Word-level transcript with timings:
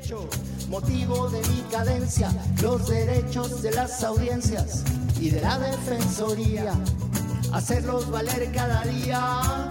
Motivo 0.69 1.31
de 1.31 1.41
mi 1.49 1.63
cadencia, 1.73 2.31
los 2.63 2.87
derechos 2.87 3.63
de 3.63 3.73
las 3.73 4.05
audiencias 4.05 4.85
y 5.19 5.31
de 5.31 5.41
la 5.41 5.59
Defensoría, 5.59 6.75
hacerlos 7.51 8.11
valer 8.11 8.53
cada 8.53 8.85
día. 8.85 9.71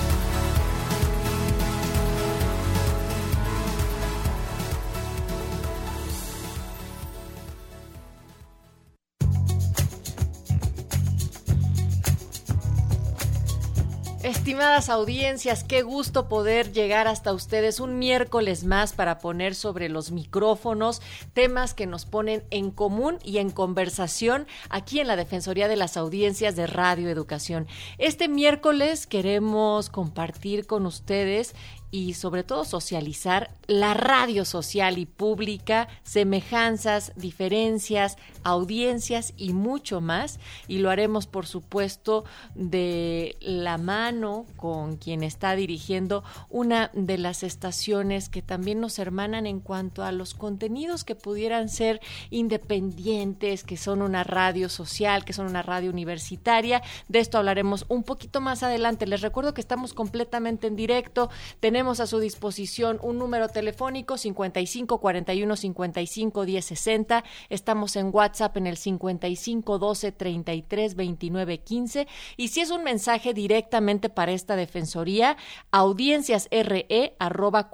Estimadas 14.23 14.89
audiencias, 14.89 15.63
qué 15.63 15.81
gusto 15.81 16.29
poder 16.29 16.71
llegar 16.71 17.07
hasta 17.07 17.33
ustedes 17.33 17.79
un 17.79 17.97
miércoles 17.97 18.63
más 18.63 18.93
para 18.93 19.17
poner 19.17 19.55
sobre 19.55 19.89
los 19.89 20.11
micrófonos 20.11 21.01
temas 21.33 21.73
que 21.73 21.87
nos 21.87 22.05
ponen 22.05 22.43
en 22.51 22.69
común 22.69 23.17
y 23.23 23.39
en 23.39 23.49
conversación 23.49 24.45
aquí 24.69 24.99
en 24.99 25.07
la 25.07 25.15
Defensoría 25.15 25.67
de 25.67 25.75
las 25.75 25.97
Audiencias 25.97 26.55
de 26.55 26.67
Radio 26.67 27.09
Educación. 27.09 27.65
Este 27.97 28.27
miércoles 28.27 29.07
queremos 29.07 29.89
compartir 29.89 30.67
con 30.67 30.85
ustedes 30.85 31.55
y 31.91 32.13
sobre 32.13 32.43
todo 32.43 32.63
socializar 32.63 33.51
la 33.67 33.93
radio 33.93 34.45
social 34.45 34.97
y 34.97 35.05
pública, 35.05 35.89
semejanzas, 36.03 37.11
diferencias, 37.17 38.17
audiencias 38.43 39.33
y 39.35 39.51
mucho 39.51 39.99
más. 39.99 40.39
Y 40.69 40.79
lo 40.79 40.89
haremos, 40.89 41.27
por 41.27 41.45
supuesto, 41.45 42.23
de 42.55 43.35
la 43.41 43.77
mano 43.77 44.45
con 44.55 44.95
quien 44.95 45.21
está 45.21 45.55
dirigiendo 45.55 46.23
una 46.49 46.91
de 46.93 47.17
las 47.17 47.43
estaciones 47.43 48.29
que 48.29 48.41
también 48.41 48.79
nos 48.79 48.97
hermanan 48.97 49.45
en 49.45 49.59
cuanto 49.59 50.03
a 50.03 50.13
los 50.13 50.33
contenidos 50.33 51.03
que 51.03 51.15
pudieran 51.15 51.67
ser 51.67 51.99
independientes, 52.29 53.63
que 53.63 53.75
son 53.75 54.01
una 54.01 54.23
radio 54.23 54.69
social, 54.69 55.25
que 55.25 55.33
son 55.33 55.47
una 55.47 55.61
radio 55.61 55.89
universitaria. 55.89 56.81
De 57.09 57.19
esto 57.19 57.37
hablaremos 57.37 57.85
un 57.89 58.03
poquito 58.03 58.39
más 58.39 58.63
adelante. 58.63 59.07
Les 59.07 59.21
recuerdo 59.21 59.53
que 59.53 59.61
estamos 59.61 59.93
completamente 59.93 60.67
en 60.67 60.77
directo. 60.77 61.29
Tenemos 61.59 61.80
tenemos 61.81 61.99
a 61.99 62.05
su 62.05 62.19
disposición 62.19 62.99
un 63.01 63.17
número 63.17 63.49
telefónico 63.49 64.15
55 64.15 64.99
41 64.99 65.55
55 65.55 66.45
10 66.45 66.63
60. 66.65 67.23
Estamos 67.49 67.95
en 67.95 68.11
WhatsApp 68.13 68.55
en 68.57 68.67
el 68.67 68.77
55 68.77 69.79
12 69.79 70.11
33 70.11 70.95
29 70.95 71.57
15. 71.61 72.07
Y 72.37 72.49
si 72.49 72.61
es 72.61 72.69
un 72.69 72.83
mensaje 72.83 73.33
directamente 73.33 74.09
para 74.09 74.31
esta 74.31 74.55
defensoría, 74.55 75.37
audienciasre 75.71 77.15
arroba 77.17 77.71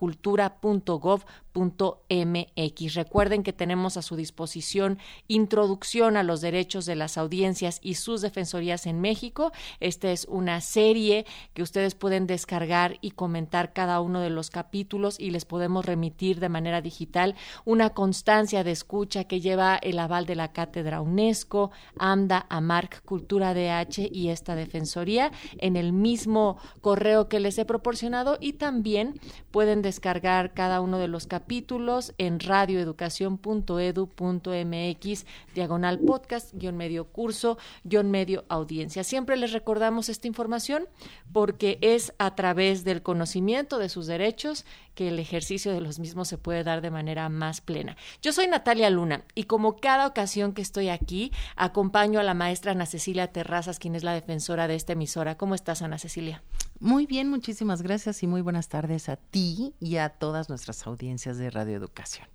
mx 1.57 2.93
Recuerden 2.93 3.43
que 3.43 3.53
tenemos 3.53 3.97
a 3.97 4.01
su 4.01 4.15
disposición 4.15 4.99
introducción 5.27 6.17
a 6.17 6.23
los 6.23 6.41
derechos 6.41 6.85
de 6.85 6.95
las 6.95 7.17
audiencias 7.17 7.79
y 7.81 7.95
sus 7.95 8.21
defensorías 8.21 8.85
en 8.85 9.01
México. 9.01 9.51
Esta 9.79 10.11
es 10.11 10.25
una 10.29 10.61
serie 10.61 11.25
que 11.53 11.63
ustedes 11.63 11.95
pueden 11.95 12.27
descargar 12.27 12.97
y 13.01 13.11
comentar 13.11 13.73
cada 13.73 14.01
uno 14.01 14.19
de 14.21 14.29
los 14.29 14.49
capítulos 14.49 15.19
y 15.19 15.31
les 15.31 15.45
podemos 15.45 15.85
remitir 15.85 16.39
de 16.39 16.49
manera 16.49 16.81
digital 16.81 17.35
una 17.65 17.89
constancia 17.91 18.63
de 18.63 18.71
escucha 18.71 19.23
que 19.23 19.41
lleva 19.41 19.77
el 19.77 19.99
aval 19.99 20.25
de 20.25 20.35
la 20.35 20.51
Cátedra 20.51 21.01
UNESCO, 21.01 21.71
AMDA, 21.97 22.45
AMARC, 22.49 23.03
Cultura 23.03 23.53
DH 23.53 24.09
y 24.11 24.29
esta 24.29 24.55
defensoría 24.55 25.31
en 25.57 25.75
el 25.75 25.93
mismo 25.93 26.57
correo 26.81 27.27
que 27.29 27.39
les 27.39 27.57
he 27.57 27.65
proporcionado 27.65 28.37
y 28.39 28.53
también 28.53 29.19
pueden 29.51 29.81
descargar 29.81 30.53
cada 30.53 30.81
uno 30.81 30.99
de 30.99 31.07
los 31.07 31.25
capítulos 31.25 31.46
capítulos 31.47 32.13
en 32.17 32.41
radioeducación.edu.mx, 32.41 35.25
diagonal 35.55 35.99
podcast, 35.99 36.53
guion 36.53 36.75
medio 36.75 37.05
curso, 37.05 37.57
guion 37.85 38.11
medio 38.11 38.43
audiencia. 38.49 39.05
Siempre 39.05 39.37
les 39.37 39.53
recordamos 39.53 40.09
esta 40.09 40.27
información 40.27 40.89
porque 41.31 41.77
es 41.79 42.11
a 42.19 42.35
través 42.35 42.83
del 42.83 43.01
conocimiento 43.01 43.77
de 43.77 43.87
sus 43.87 44.07
derechos 44.07 44.65
que 44.93 45.07
el 45.07 45.19
ejercicio 45.19 45.71
de 45.71 45.79
los 45.79 45.99
mismos 45.99 46.27
se 46.27 46.37
puede 46.37 46.65
dar 46.65 46.81
de 46.81 46.91
manera 46.91 47.29
más 47.29 47.61
plena. 47.61 47.95
Yo 48.21 48.33
soy 48.33 48.47
Natalia 48.47 48.89
Luna 48.89 49.23
y 49.33 49.43
como 49.43 49.77
cada 49.77 50.05
ocasión 50.05 50.51
que 50.51 50.61
estoy 50.61 50.89
aquí, 50.89 51.31
acompaño 51.55 52.19
a 52.19 52.23
la 52.23 52.33
maestra 52.33 52.73
Ana 52.73 52.85
Cecilia 52.85 53.31
Terrazas, 53.31 53.79
quien 53.79 53.95
es 53.95 54.03
la 54.03 54.11
defensora 54.11 54.67
de 54.67 54.75
esta 54.75 54.91
emisora. 54.91 55.37
¿Cómo 55.37 55.55
estás, 55.55 55.81
Ana 55.81 55.97
Cecilia? 55.97 56.43
Muy 56.79 57.07
bien, 57.07 57.29
muchísimas 57.29 57.81
gracias 57.81 58.21
y 58.21 58.27
muy 58.27 58.41
buenas 58.41 58.69
tardes 58.69 59.09
a 59.09 59.15
ti 59.15 59.73
y 59.79 59.97
a 59.97 60.09
todas 60.09 60.49
nuestras 60.49 60.85
audiencias 60.85 61.37
de 61.37 61.49
radioeducación. 61.49 62.27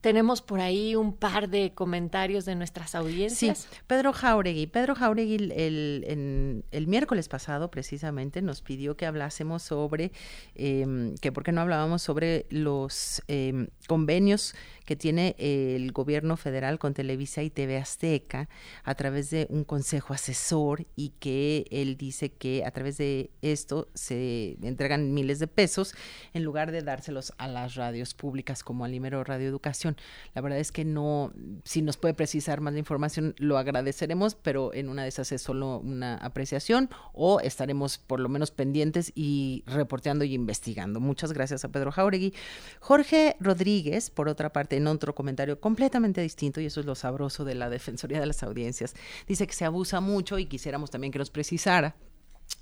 Tenemos 0.00 0.42
por 0.42 0.60
ahí 0.60 0.96
un 0.96 1.12
par 1.12 1.48
de 1.48 1.72
comentarios 1.74 2.44
de 2.44 2.54
nuestras 2.54 2.94
audiencias. 2.94 3.58
Sí, 3.58 3.78
Pedro 3.86 4.12
Jauregui. 4.12 4.66
Pedro 4.66 4.94
Jauregui 4.94 5.34
el, 5.34 6.64
el, 6.70 6.86
miércoles 6.86 7.28
pasado 7.28 7.70
precisamente 7.70 8.42
nos 8.42 8.62
pidió 8.62 8.96
que 8.96 9.06
hablásemos 9.06 9.62
sobre, 9.62 10.12
eh, 10.54 11.14
que 11.20 11.32
por 11.32 11.44
qué 11.44 11.52
no 11.52 11.60
hablábamos 11.60 12.02
sobre 12.02 12.46
los 12.50 13.22
eh, 13.28 13.68
convenios 13.86 14.54
que 14.90 14.96
tiene 14.96 15.36
el 15.38 15.92
gobierno 15.92 16.36
federal 16.36 16.80
con 16.80 16.94
Televisa 16.94 17.44
y 17.44 17.50
TV 17.50 17.76
Azteca 17.76 18.48
a 18.82 18.94
través 18.96 19.30
de 19.30 19.46
un 19.48 19.62
consejo 19.62 20.14
asesor 20.14 20.84
y 20.96 21.10
que 21.20 21.66
él 21.70 21.96
dice 21.96 22.32
que 22.32 22.64
a 22.64 22.72
través 22.72 22.98
de 22.98 23.30
esto 23.40 23.88
se 23.94 24.56
entregan 24.62 25.14
miles 25.14 25.38
de 25.38 25.46
pesos 25.46 25.94
en 26.34 26.42
lugar 26.42 26.72
de 26.72 26.82
dárselos 26.82 27.32
a 27.38 27.46
las 27.46 27.76
radios 27.76 28.14
públicas 28.14 28.64
como 28.64 28.84
al 28.84 28.90
Limero 28.90 29.22
Radio 29.22 29.48
Educación. 29.48 29.89
La 30.34 30.42
verdad 30.42 30.58
es 30.58 30.72
que 30.72 30.84
no, 30.84 31.32
si 31.64 31.82
nos 31.82 31.96
puede 31.96 32.14
precisar 32.14 32.60
más 32.60 32.72
la 32.72 32.78
información, 32.78 33.34
lo 33.38 33.58
agradeceremos, 33.58 34.34
pero 34.34 34.72
en 34.74 34.88
una 34.88 35.02
de 35.02 35.08
esas 35.08 35.32
es 35.32 35.42
solo 35.42 35.78
una 35.78 36.16
apreciación 36.16 36.90
o 37.12 37.40
estaremos 37.40 37.98
por 37.98 38.20
lo 38.20 38.28
menos 38.28 38.50
pendientes 38.50 39.12
y 39.14 39.64
reporteando 39.66 40.24
y 40.24 40.34
investigando. 40.34 41.00
Muchas 41.00 41.32
gracias 41.32 41.64
a 41.64 41.68
Pedro 41.68 41.92
Jauregui. 41.92 42.34
Jorge 42.80 43.36
Rodríguez, 43.40 44.10
por 44.10 44.28
otra 44.28 44.52
parte, 44.52 44.76
en 44.76 44.86
otro 44.86 45.14
comentario 45.14 45.60
completamente 45.60 46.20
distinto, 46.20 46.60
y 46.60 46.66
eso 46.66 46.80
es 46.80 46.86
lo 46.86 46.94
sabroso 46.94 47.44
de 47.44 47.54
la 47.54 47.70
Defensoría 47.70 48.20
de 48.20 48.26
las 48.26 48.42
Audiencias, 48.42 48.94
dice 49.26 49.46
que 49.46 49.54
se 49.54 49.64
abusa 49.64 50.00
mucho 50.00 50.38
y 50.38 50.46
quisiéramos 50.46 50.90
también 50.90 51.12
que 51.12 51.18
nos 51.18 51.30
precisara 51.30 51.96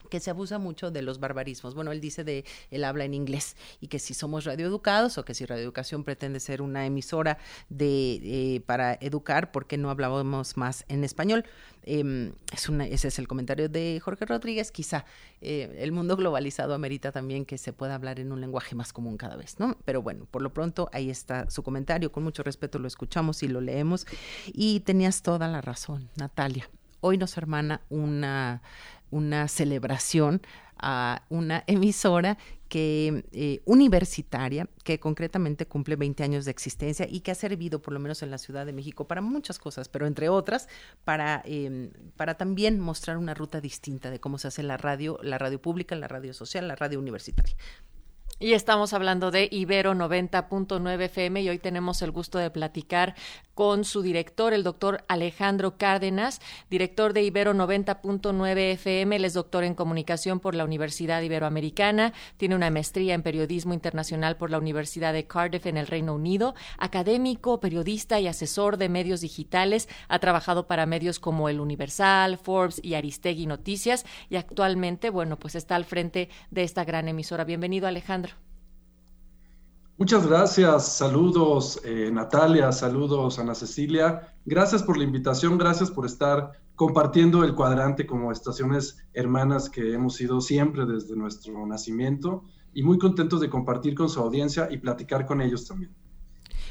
que 0.08 0.20
se 0.20 0.30
abusa 0.30 0.58
mucho 0.58 0.91
de 0.91 1.02
los 1.02 1.20
barbarismos. 1.20 1.74
Bueno, 1.74 1.92
él 1.92 2.00
dice 2.00 2.24
de 2.24 2.44
el 2.70 2.84
habla 2.84 3.04
en 3.04 3.14
inglés 3.14 3.56
y 3.80 3.88
que 3.88 3.98
si 3.98 4.14
somos 4.14 4.44
radioeducados 4.44 5.19
o 5.19 5.24
que 5.24 5.34
si 5.34 5.44
radioeducación 5.44 6.04
pretende 6.04 6.41
ser 6.41 6.62
una 6.62 6.86
emisora 6.86 7.38
de 7.69 8.20
eh, 8.22 8.60
para 8.66 8.94
educar, 8.94 9.52
¿por 9.52 9.66
qué 9.66 9.76
no 9.78 9.91
hablábamos 9.91 10.56
más 10.56 10.84
en 10.88 11.04
español? 11.04 11.44
Em, 11.91 12.32
es 12.52 12.69
una, 12.69 12.86
ese 12.86 13.08
es 13.08 13.19
el 13.19 13.26
comentario 13.26 13.69
de 13.69 13.98
Jorge 14.02 14.26
Rodríguez. 14.26 14.70
Quizá 14.70 15.06
eh, 15.41 15.76
el 15.78 15.92
mundo 15.92 16.16
globalizado 16.16 16.75
amerita 16.75 17.12
también 17.12 17.46
que 17.46 17.56
se 17.56 17.72
pueda 17.72 17.94
hablar 17.94 18.20
en 18.20 18.31
un 18.31 18.40
lenguaje 18.40 18.75
más 18.75 18.93
común 18.93 19.16
cada 19.16 19.37
vez, 19.37 19.58
¿no? 19.58 19.78
Pero 19.84 20.02
bueno, 20.02 20.26
por 20.31 20.43
lo 20.43 20.52
pronto 20.52 20.90
ahí 20.93 21.08
está 21.08 21.49
su 21.50 21.62
comentario. 21.62 22.12
Con 22.12 22.25
mucho 22.25 22.43
respeto 22.43 22.78
lo 22.78 22.88
escuchamos 22.88 23.43
y 23.43 23.49
lo 23.49 23.61
leemos. 23.61 24.06
Y 24.46 24.81
tenías 24.81 25.22
toda 25.22 25.49
la 25.49 25.61
razón, 25.61 26.11
Natalia. 26.16 26.69
Hoy 27.00 27.16
nos 27.16 27.37
hermana 27.37 27.81
una 27.90 28.61
una 29.10 29.49
celebración 29.49 30.43
a 30.78 31.22
una 31.28 31.64
emisora 31.66 32.38
que 32.69 33.25
eh, 33.32 33.62
universitaria 33.64 34.69
que 34.84 35.00
concretamente 35.00 35.66
cumple 35.66 35.96
20 35.96 36.22
años 36.22 36.44
de 36.44 36.50
existencia 36.50 37.06
y 37.08 37.20
que 37.20 37.31
ha 37.31 37.34
servido 37.34 37.81
por 37.81 37.94
lo 37.94 38.00
menos 38.00 38.22
en 38.22 38.31
la 38.31 38.38
Ciudad 38.38 38.66
de 38.66 38.72
México 38.72 39.08
para 39.08 39.20
muchas 39.20 39.58
cosas, 39.58 39.88
pero 39.88 40.06
entre 40.06 40.28
otras 40.28 40.69
para, 41.05 41.43
em, 41.46 41.90
para 42.16 42.34
también 42.34 42.78
mostrar 42.78 43.16
una 43.16 43.34
ruta 43.34 43.60
distinta 43.60 44.10
de 44.10 44.20
cómo 44.20 44.38
se 44.38 44.49
hace 44.49 44.62
la 44.62 44.76
radio, 44.76 45.19
la 45.22 45.38
radio 45.38 45.61
pública, 45.61 45.96
la 45.96 46.08
radio 46.08 46.34
social, 46.34 46.69
la 46.69 46.76
radio 46.76 46.99
universitaria. 46.99 47.56
Y 48.40 48.52
estamos 48.52 48.93
hablando 48.93 49.32
de 49.32 49.49
Ibero 49.50 49.94
90.9 49.94 51.06
FM 51.06 51.43
y 51.43 51.49
hoy 51.49 51.58
tenemos 51.58 52.02
el 52.02 52.12
gusto 52.12 52.38
de 52.38 52.50
platicar 52.50 53.16
con 53.58 53.84
su 53.84 54.02
director, 54.02 54.55
el 54.55 54.62
doctor 54.62 55.05
Alejandro 55.08 55.76
Cárdenas, 55.76 56.40
director 56.70 57.12
de 57.12 57.25
Ibero 57.25 57.55
90.9 57.55 58.56
FM. 58.75 59.16
Él 59.16 59.25
es 59.25 59.34
doctor 59.34 59.64
en 59.64 59.75
comunicación 59.75 60.38
por 60.38 60.55
la 60.55 60.62
Universidad 60.62 61.22
Iberoamericana, 61.22 62.12
tiene 62.37 62.55
una 62.55 62.70
maestría 62.70 63.14
en 63.14 63.25
periodismo 63.25 63.75
internacional 63.75 64.37
por 64.37 64.52
la 64.52 64.58
Universidad 64.58 65.12
de 65.12 65.26
Cardiff 65.26 65.66
en 65.66 65.76
el 65.76 65.88
Reino 65.88 66.14
Unido, 66.14 66.55
académico, 66.78 67.58
periodista 67.58 68.20
y 68.20 68.28
asesor 68.28 68.76
de 68.76 68.88
medios 68.88 69.22
digitales. 69.22 69.88
Ha 70.06 70.20
trabajado 70.20 70.69
para 70.69 70.87
medios 70.87 71.19
como 71.19 71.49
El 71.49 71.58
Universal, 71.58 72.38
Forbes 72.38 72.81
y 72.84 72.94
Aristegui 72.94 73.46
Noticias 73.46 74.06
y 74.31 74.37
actualmente, 74.37 75.11
bueno, 75.11 75.37
pues 75.37 75.56
está 75.56 75.75
al 75.75 75.84
frente 75.84 76.28
de 76.52 76.62
esta 76.62 76.84
gran 76.84 77.08
emisora. 77.08 77.43
Bienvenido, 77.43 77.88
Alejandro. 77.88 78.48
Muchas 79.99 80.29
gracias, 80.29 80.97
saludos 80.97 81.81
eh, 81.85 82.09
Natalia, 82.12 82.71
saludos 82.71 83.41
Ana 83.41 83.56
Cecilia, 83.56 84.33
gracias 84.45 84.85
por 84.85 84.97
la 84.97 85.03
invitación, 85.03 85.59
gracias 85.59 85.91
por 85.91 86.06
estar 86.06 86.53
compartiendo 86.77 87.43
el 87.43 87.56
cuadrante 87.56 88.06
como 88.06 88.31
estaciones 88.31 88.99
hermanas 89.12 89.69
que 89.69 89.93
hemos 89.93 90.15
sido 90.15 90.41
siempre 90.41 90.87
desde 90.87 91.17
nuestro 91.17 91.67
nacimiento 91.67 92.45
y 92.73 92.85
muy 92.85 92.97
contentos 92.99 93.41
de 93.41 93.50
compartir 93.50 93.97
con 93.97 94.09
su 94.09 94.21
audiencia 94.21 94.69
y 94.71 94.77
platicar 94.77 95.27
con 95.27 95.41
ellos 95.41 95.67
también. 95.67 95.93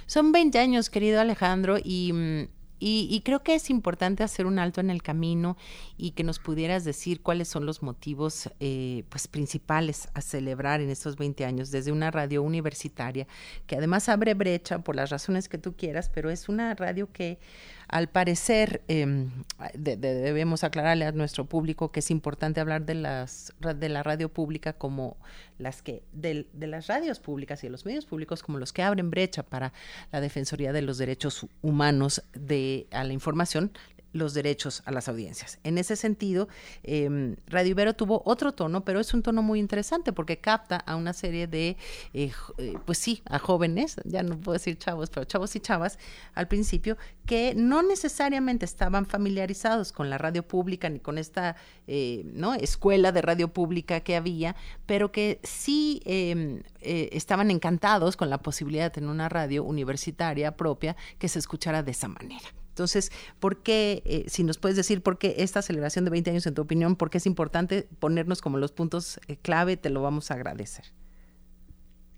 Son 0.05 0.31
20 0.31 0.57
años, 0.59 0.89
querido 0.89 1.19
Alejandro, 1.19 1.75
y 1.83 2.47
mm, 2.79 2.85
y, 2.85 3.21
creo 3.23 3.43
que 3.43 3.55
es 3.55 3.69
importante 3.69 4.23
hacer 4.23 4.45
un 4.45 4.59
alto 4.59 4.81
en 4.81 4.89
el 4.89 5.01
camino 5.01 5.57
y 5.97 6.11
que 6.11 6.23
nos 6.23 6.39
pudieras 6.39 6.83
decir 6.83 7.21
cuáles 7.21 7.47
son 7.47 7.65
los 7.65 7.83
motivos 7.83 8.49
eh, 8.59 9.03
pues 9.09 9.27
principales 9.27 10.09
a 10.13 10.21
celebrar 10.21 10.81
en 10.81 10.89
estos 10.89 11.15
20 11.17 11.45
años 11.45 11.71
desde 11.71 11.91
una 11.91 12.11
radio 12.11 12.43
universitaria 12.43 13.27
que 13.65 13.75
además 13.75 14.09
abre 14.09 14.33
brecha 14.33 14.79
por 14.79 14.95
las 14.95 15.09
razones 15.09 15.49
que 15.49 15.57
tú 15.57 15.75
quieras, 15.75 16.09
pero 16.13 16.29
es 16.29 16.49
una 16.49 16.73
radio 16.75 17.11
que 17.11 17.39
al 17.87 18.09
parecer, 18.09 18.81
em, 18.89 19.29
debemos 19.77 20.65
aclararle 20.65 21.05
a 21.05 21.13
nuestro 21.13 21.45
público 21.45 21.91
que 21.91 22.01
es 22.01 22.11
importante 22.11 22.59
hablar 22.59 22.85
de, 22.85 22.95
las, 22.95 23.53
de 23.59 23.89
la 23.89 24.03
radio 24.03 24.27
pública 24.27 24.73
como 24.73 25.15
las 25.57 25.81
que, 25.81 26.03
de, 26.11 26.47
de 26.51 26.67
las 26.67 26.87
radios 26.87 27.19
públicas 27.19 27.63
y 27.63 27.67
de 27.67 27.71
los 27.71 27.85
medios 27.85 28.05
públicos 28.05 28.43
como 28.43 28.59
los 28.59 28.73
que 28.73 28.83
abren 28.83 29.09
brecha 29.09 29.43
para 29.43 29.71
la 30.11 30.19
Defensoría 30.19 30.73
de 30.73 30.81
los 30.81 30.97
Derechos 30.97 31.47
Humanos 31.61 32.23
de, 32.33 32.66
a 32.91 33.03
la 33.03 33.13
información, 33.13 33.71
los 34.17 34.33
derechos 34.33 34.81
a 34.85 34.91
las 34.91 35.07
audiencias. 35.07 35.59
En 35.63 35.77
ese 35.77 35.95
sentido, 35.95 36.47
eh, 36.83 37.35
Radio 37.47 37.71
Ibero 37.71 37.93
tuvo 37.93 38.21
otro 38.25 38.53
tono, 38.53 38.83
pero 38.83 38.99
es 38.99 39.13
un 39.13 39.21
tono 39.21 39.41
muy 39.41 39.59
interesante 39.59 40.13
porque 40.13 40.39
capta 40.39 40.77
a 40.77 40.95
una 40.95 41.13
serie 41.13 41.47
de, 41.47 41.77
eh, 42.13 42.31
eh, 42.57 42.73
pues 42.85 42.97
sí, 42.97 43.21
a 43.25 43.39
jóvenes, 43.39 43.97
ya 44.05 44.23
no 44.23 44.39
puedo 44.39 44.53
decir 44.53 44.77
chavos, 44.77 45.09
pero 45.09 45.25
chavos 45.25 45.55
y 45.55 45.59
chavas 45.59 45.99
al 46.33 46.47
principio, 46.47 46.97
que 47.25 47.53
no 47.55 47.83
necesariamente 47.83 48.65
estaban 48.65 49.05
familiarizados 49.05 49.91
con 49.91 50.09
la 50.09 50.17
radio 50.17 50.43
pública 50.47 50.89
ni 50.89 50.99
con 50.99 51.17
esta 51.17 51.55
eh, 51.87 52.23
¿no? 52.25 52.55
escuela 52.55 53.11
de 53.11 53.21
radio 53.21 53.49
pública 53.49 53.99
que 53.99 54.15
había, 54.15 54.55
pero 54.85 55.11
que 55.11 55.39
sí 55.43 56.01
em, 56.05 56.63
estaban 56.79 57.51
encantados 57.51 58.15
con 58.15 58.29
la 58.29 58.41
posibilidad 58.41 58.85
de 58.85 58.89
tener 58.91 59.09
una 59.09 59.29
radio 59.29 59.63
universitaria 59.63 60.55
propia 60.55 60.95
que 61.19 61.27
se 61.27 61.39
escuchara 61.39 61.83
de 61.83 61.91
esa 61.91 62.07
manera. 62.07 62.56
Entonces, 62.77 63.11
¿por 63.39 63.63
qué, 63.63 64.03
eh, 64.05 64.25
si 64.27 64.43
nos 64.43 64.59
puedes 64.59 64.77
decir 64.77 65.01
por 65.01 65.17
qué 65.17 65.33
esta 65.39 65.63
celebración 65.63 66.05
de 66.05 66.11
20 66.11 66.29
años, 66.29 66.45
en 66.45 66.53
tu 66.53 66.61
opinión, 66.61 66.95
por 66.95 67.09
qué 67.09 67.17
es 67.17 67.25
importante 67.25 67.89
ponernos 67.97 68.39
como 68.39 68.59
los 68.59 68.71
puntos 68.71 69.19
eh, 69.27 69.35
clave, 69.35 69.77
te 69.77 69.89
lo 69.89 70.03
vamos 70.03 70.29
a 70.29 70.35
agradecer. 70.35 70.85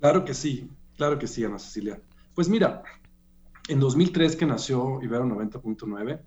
Claro 0.02 0.26
que 0.26 0.34
sí, 0.34 0.70
claro 0.98 1.18
que 1.18 1.28
sí, 1.28 1.46
Ana 1.46 1.60
Cecilia. 1.60 2.02
Pues 2.36 2.50
mira, 2.50 2.84
en 3.70 3.80
2003 3.80 4.36
que 4.36 4.46
nació 4.46 5.02
Ibero 5.02 5.24
90.9, 5.28 6.20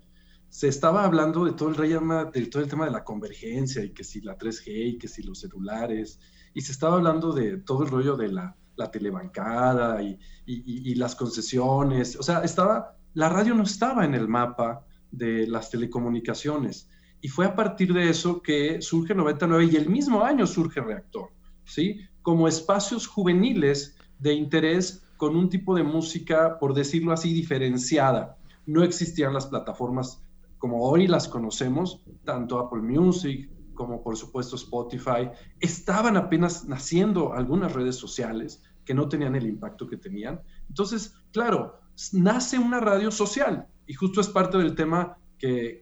se 0.49 0.67
estaba 0.67 1.05
hablando 1.05 1.45
de 1.45 1.51
todo 1.51 1.69
el 1.69 1.75
relleno, 1.75 2.25
de 2.25 2.45
todo 2.47 2.63
el 2.63 2.69
tema 2.69 2.85
de 2.85 2.91
la 2.91 3.03
convergencia 3.03 3.83
y 3.83 3.91
que 3.91 4.03
si 4.03 4.21
la 4.21 4.35
3G 4.35 4.95
y 4.95 4.97
que 4.97 5.07
si 5.07 5.21
los 5.21 5.41
celulares, 5.41 6.19
y 6.55 6.61
se 6.61 6.71
estaba 6.71 6.95
hablando 6.95 7.33
de 7.33 7.57
todo 7.57 7.83
el 7.83 7.89
rollo 7.91 8.17
de 8.17 8.29
la, 8.31 8.57
telebancada 8.91 10.01
y, 10.01 10.17
y, 10.47 10.95
las 10.95 11.15
concesiones, 11.15 12.15
o 12.15 12.23
sea, 12.23 12.39
estaba 12.39 12.97
la 13.13 13.29
radio 13.29 13.53
no 13.53 13.63
estaba 13.63 14.05
en 14.05 14.15
el 14.15 14.27
mapa 14.27 14.85
de 15.11 15.47
las 15.47 15.69
telecomunicaciones. 15.69 16.89
Y 17.21 17.29
fue 17.29 17.45
a 17.45 17.55
partir 17.55 17.93
de 17.93 18.09
eso 18.09 18.41
que 18.41 18.81
surge 18.81 19.15
99 19.15 19.69
y 19.71 19.75
el 19.75 19.89
mismo 19.89 20.23
año 20.23 20.45
surge 20.45 20.81
Reactor, 20.81 21.29
¿sí? 21.63 22.01
Como 22.21 22.47
espacios 22.47 23.07
juveniles 23.07 23.95
de 24.19 24.33
interés 24.33 25.05
con 25.17 25.35
un 25.35 25.49
tipo 25.49 25.75
de 25.75 25.83
música, 25.83 26.57
por 26.59 26.73
decirlo 26.73 27.13
así, 27.13 27.33
diferenciada. 27.33 28.37
No 28.65 28.83
existían 28.83 29.33
las 29.33 29.47
plataformas 29.47 30.21
como 30.57 30.83
hoy 30.83 31.07
las 31.07 31.27
conocemos, 31.27 32.03
tanto 32.23 32.59
Apple 32.59 32.81
Music 32.81 33.49
como 33.73 34.03
por 34.03 34.17
supuesto 34.17 34.55
Spotify. 34.55 35.29
Estaban 35.59 36.17
apenas 36.17 36.65
naciendo 36.65 37.33
algunas 37.33 37.73
redes 37.73 37.95
sociales 37.95 38.63
que 38.85 38.93
no 38.93 39.07
tenían 39.07 39.35
el 39.35 39.47
impacto 39.47 39.87
que 39.87 39.97
tenían. 39.97 40.41
Entonces, 40.67 41.15
claro, 41.31 41.79
nace 42.13 42.57
una 42.59 42.79
radio 42.79 43.11
social 43.11 43.67
y 43.87 43.93
justo 43.93 44.21
es 44.21 44.27
parte 44.29 44.57
del 44.57 44.75
tema 44.75 45.17
que, 45.37 45.81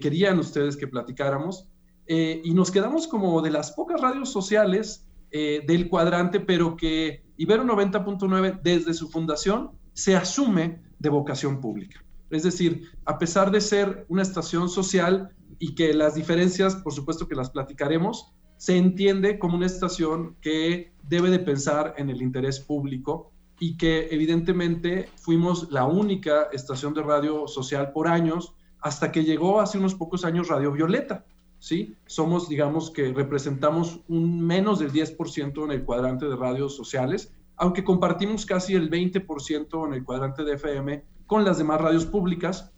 querían 0.00 0.38
ustedes 0.38 0.76
que 0.76 0.88
platicáramos. 0.88 1.68
Eh, 2.08 2.40
y 2.44 2.54
nos 2.54 2.70
quedamos 2.70 3.06
como 3.06 3.42
de 3.42 3.50
las 3.50 3.72
pocas 3.72 4.00
radios 4.00 4.30
sociales 4.30 5.06
eh, 5.30 5.62
del 5.66 5.88
cuadrante, 5.88 6.40
pero 6.40 6.76
que 6.76 7.24
Ibero 7.36 7.64
90.9 7.64 8.60
desde 8.62 8.94
su 8.94 9.08
fundación 9.08 9.72
se 9.92 10.14
asume 10.14 10.80
de 10.98 11.08
vocación 11.08 11.60
pública. 11.60 12.02
Es 12.30 12.42
decir, 12.42 12.88
a 13.04 13.18
pesar 13.18 13.50
de 13.50 13.60
ser 13.60 14.04
una 14.08 14.22
estación 14.22 14.68
social 14.68 15.30
y 15.58 15.74
que 15.74 15.94
las 15.94 16.14
diferencias, 16.14 16.76
por 16.76 16.92
supuesto 16.92 17.28
que 17.28 17.34
las 17.34 17.50
platicaremos, 17.50 18.32
se 18.56 18.76
entiende 18.76 19.38
como 19.38 19.56
una 19.56 19.66
estación 19.66 20.36
que 20.40 20.92
debe 21.02 21.30
de 21.30 21.38
pensar 21.38 21.94
en 21.98 22.10
el 22.10 22.22
interés 22.22 22.60
público 22.60 23.32
y 23.58 23.76
que 23.76 24.08
evidentemente 24.10 25.08
fuimos 25.16 25.70
la 25.70 25.84
única 25.86 26.48
estación 26.52 26.94
de 26.94 27.02
radio 27.02 27.46
social 27.48 27.92
por 27.92 28.08
años 28.08 28.52
hasta 28.80 29.10
que 29.10 29.24
llegó 29.24 29.60
hace 29.60 29.78
unos 29.78 29.94
pocos 29.94 30.24
años 30.24 30.48
Radio 30.48 30.72
Violeta. 30.72 31.24
¿sí? 31.58 31.96
Somos, 32.06 32.48
digamos 32.48 32.90
que 32.90 33.12
representamos 33.12 34.00
un 34.08 34.40
menos 34.46 34.78
del 34.78 34.92
10% 34.92 35.64
en 35.64 35.72
el 35.72 35.84
cuadrante 35.84 36.26
de 36.26 36.36
radios 36.36 36.76
sociales, 36.76 37.32
aunque 37.56 37.84
compartimos 37.84 38.44
casi 38.44 38.74
el 38.74 38.90
20% 38.90 39.86
en 39.86 39.94
el 39.94 40.04
cuadrante 40.04 40.44
de 40.44 40.54
FM 40.54 41.02
con 41.26 41.44
las 41.44 41.58
demás 41.58 41.80
radios 41.80 42.06
públicas, 42.06 42.70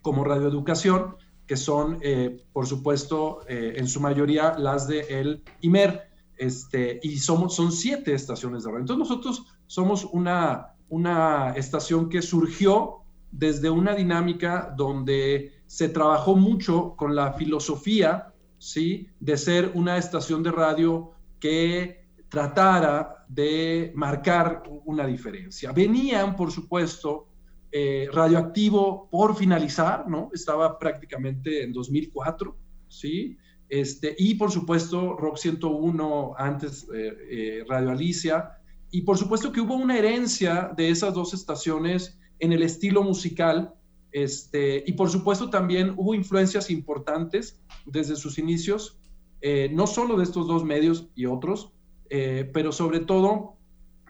como 0.00 0.24
Radio 0.24 0.48
Educación, 0.48 1.16
que 1.46 1.56
son, 1.56 1.98
eh, 2.02 2.44
por 2.52 2.66
supuesto, 2.66 3.40
eh, 3.48 3.74
en 3.76 3.88
su 3.88 4.00
mayoría 4.00 4.56
las 4.58 4.86
de 4.86 5.00
el 5.00 5.42
IMER, 5.60 6.08
este, 6.36 6.98
y 7.02 7.18
somos, 7.18 7.54
son 7.54 7.70
siete 7.72 8.14
estaciones 8.14 8.64
de 8.64 8.70
radio. 8.70 8.80
Entonces 8.80 9.08
nosotros 9.08 9.46
somos 9.72 10.04
una, 10.12 10.74
una 10.90 11.54
estación 11.56 12.10
que 12.10 12.20
surgió 12.20 12.98
desde 13.30 13.70
una 13.70 13.94
dinámica 13.94 14.74
donde 14.76 15.62
se 15.64 15.88
trabajó 15.88 16.36
mucho 16.36 16.94
con 16.94 17.14
la 17.14 17.32
filosofía, 17.32 18.34
¿sí? 18.58 19.08
De 19.18 19.38
ser 19.38 19.70
una 19.72 19.96
estación 19.96 20.42
de 20.42 20.52
radio 20.52 21.12
que 21.40 22.04
tratara 22.28 23.24
de 23.28 23.92
marcar 23.94 24.62
una 24.84 25.06
diferencia. 25.06 25.72
Venían, 25.72 26.36
por 26.36 26.52
supuesto, 26.52 27.28
eh, 27.70 28.10
radioactivo 28.12 29.08
por 29.10 29.34
finalizar, 29.34 30.06
¿no? 30.06 30.28
Estaba 30.34 30.78
prácticamente 30.78 31.62
en 31.62 31.72
2004, 31.72 32.54
¿sí? 32.88 33.38
Este, 33.70 34.14
y 34.18 34.34
por 34.34 34.50
supuesto, 34.50 35.16
Rock 35.16 35.38
101, 35.38 36.34
antes 36.36 36.86
eh, 36.94 37.16
eh, 37.30 37.64
Radio 37.66 37.92
Alicia, 37.92 38.58
y 38.92 39.02
por 39.02 39.16
supuesto 39.16 39.50
que 39.50 39.60
hubo 39.60 39.74
una 39.74 39.98
herencia 39.98 40.70
de 40.76 40.90
esas 40.90 41.14
dos 41.14 41.32
estaciones 41.32 42.18
en 42.38 42.52
el 42.52 42.62
estilo 42.62 43.02
musical, 43.02 43.74
este, 44.12 44.84
y 44.86 44.92
por 44.92 45.08
supuesto 45.08 45.48
también 45.48 45.94
hubo 45.96 46.14
influencias 46.14 46.70
importantes 46.70 47.58
desde 47.86 48.14
sus 48.16 48.38
inicios, 48.38 48.98
eh, 49.40 49.70
no 49.72 49.86
solo 49.86 50.18
de 50.18 50.24
estos 50.24 50.46
dos 50.46 50.62
medios 50.62 51.08
y 51.14 51.24
otros, 51.24 51.72
eh, 52.10 52.50
pero 52.52 52.70
sobre 52.70 53.00
todo 53.00 53.56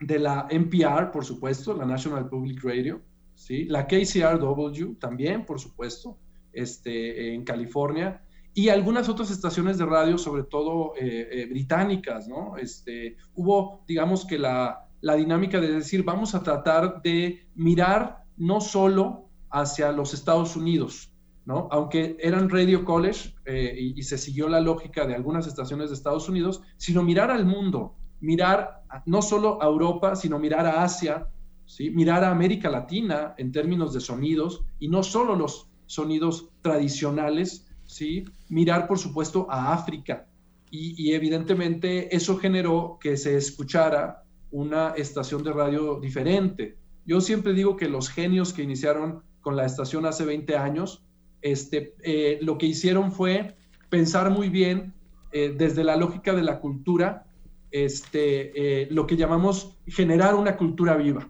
de 0.00 0.18
la 0.18 0.48
NPR, 0.50 1.12
por 1.12 1.24
supuesto, 1.24 1.74
la 1.74 1.86
National 1.86 2.28
Public 2.28 2.64
Radio, 2.64 3.00
¿sí? 3.36 3.64
la 3.66 3.86
KCRW 3.86 4.94
también, 4.98 5.46
por 5.46 5.60
supuesto, 5.60 6.18
este, 6.52 7.34
en 7.34 7.44
California, 7.44 8.20
y 8.54 8.68
algunas 8.68 9.09
otras 9.09 9.30
estaciones 9.30 9.78
de 9.78 9.87
radio, 9.87 10.18
sobre 10.18 10.42
todo 10.42 10.92
eh, 10.97 11.28
eh, 11.30 11.47
británicas, 11.47 12.28
¿no? 12.28 12.56
Este, 12.56 13.16
hubo, 13.35 13.82
digamos 13.88 14.26
que 14.26 14.38
la, 14.38 14.88
la, 15.00 15.14
dinámica 15.14 15.61
de 15.61 15.73
decir, 15.73 16.04
vamos 16.04 16.35
a 16.35 16.42
tratar 16.42 17.00
de 17.02 17.47
mirar 17.54 18.25
no 18.37 18.61
solo 18.61 19.28
hacia 19.50 19.92
los 19.92 20.12
Estados 20.12 20.54
Unidos, 20.56 21.12
¿no? 21.47 21.68
Aunque 21.71 22.16
eran 22.21 22.50
Radio 22.50 22.85
College 22.85 23.35
eh, 23.47 23.92
y, 23.97 24.02
se 24.02 24.18
siguió 24.18 24.49
la 24.49 24.61
lógica 24.61 25.06
de 25.06 25.14
algunas 25.14 25.47
estaciones 25.47 25.88
de 25.88 25.94
Estados 25.94 26.28
Unidos, 26.28 26.62
sino 26.76 27.02
mirar 27.02 27.30
al 27.30 27.47
mundo, 27.47 27.94
mirar 28.21 28.82
no 29.06 29.23
solo 29.23 29.62
a 29.62 29.66
Europa, 29.66 30.14
sino 30.14 30.38
mirar 30.38 30.66
a 30.66 30.82
Asia, 30.82 31.26
¿sí? 31.64 31.90
mirar 31.90 32.23
a 32.23 32.30
América 32.30 32.71
Latina 32.71 33.35
en 33.38 33.50
términos 33.50 33.94
de 33.94 34.00
sonidos, 34.00 34.62
y 34.78 34.88
no 34.88 35.02
solo 35.02 35.35
los 35.35 35.68
sonidos 35.87 36.50
tradicionales, 36.62 37.66
¿sí? 37.92 38.25
mirar 38.49 38.88
por 38.88 38.99
supuesto 38.99 39.46
a 39.50 39.72
África. 39.72 40.26
Y, 40.75 41.12
evidentemente 41.12 42.16
eso 42.16 42.38
generó 42.38 42.99
que 42.99 43.18
se 43.18 43.37
escuchara 43.37 44.25
una 44.50 44.94
estación 44.96 45.44
de 45.44 45.52
radio 45.52 46.00
diferente. 46.00 46.78
Yo 47.04 47.20
siempre 47.20 47.52
digo 47.52 47.76
que 47.76 47.90
los 47.90 48.08
genios 48.08 48.54
que 48.54 48.62
iniciaron 48.62 49.22
con 49.42 49.54
la 49.54 49.66
estación 49.66 50.06
hace 50.06 50.25
20 50.25 50.56
años, 50.56 51.04
este, 51.42 51.94
eh, 52.02 52.38
lo 52.40 52.56
que 52.56 52.64
hicieron 52.64 53.12
fue 53.12 53.54
pensar 53.90 54.30
muy 54.30 54.49
bien 54.49 54.94
eh, 55.32 55.54
desde 55.54 55.84
la 55.84 55.96
lógica 55.96 56.32
de 56.32 56.42
la 56.42 56.58
cultura, 56.58 57.26
este, 57.70 58.52
eh, 58.82 58.88
lo 58.90 59.06
que 59.06 59.18
llamamos 59.18 59.76
generar 59.87 60.34
una 60.34 60.56
cultura 60.56 60.96
viva. 60.96 61.28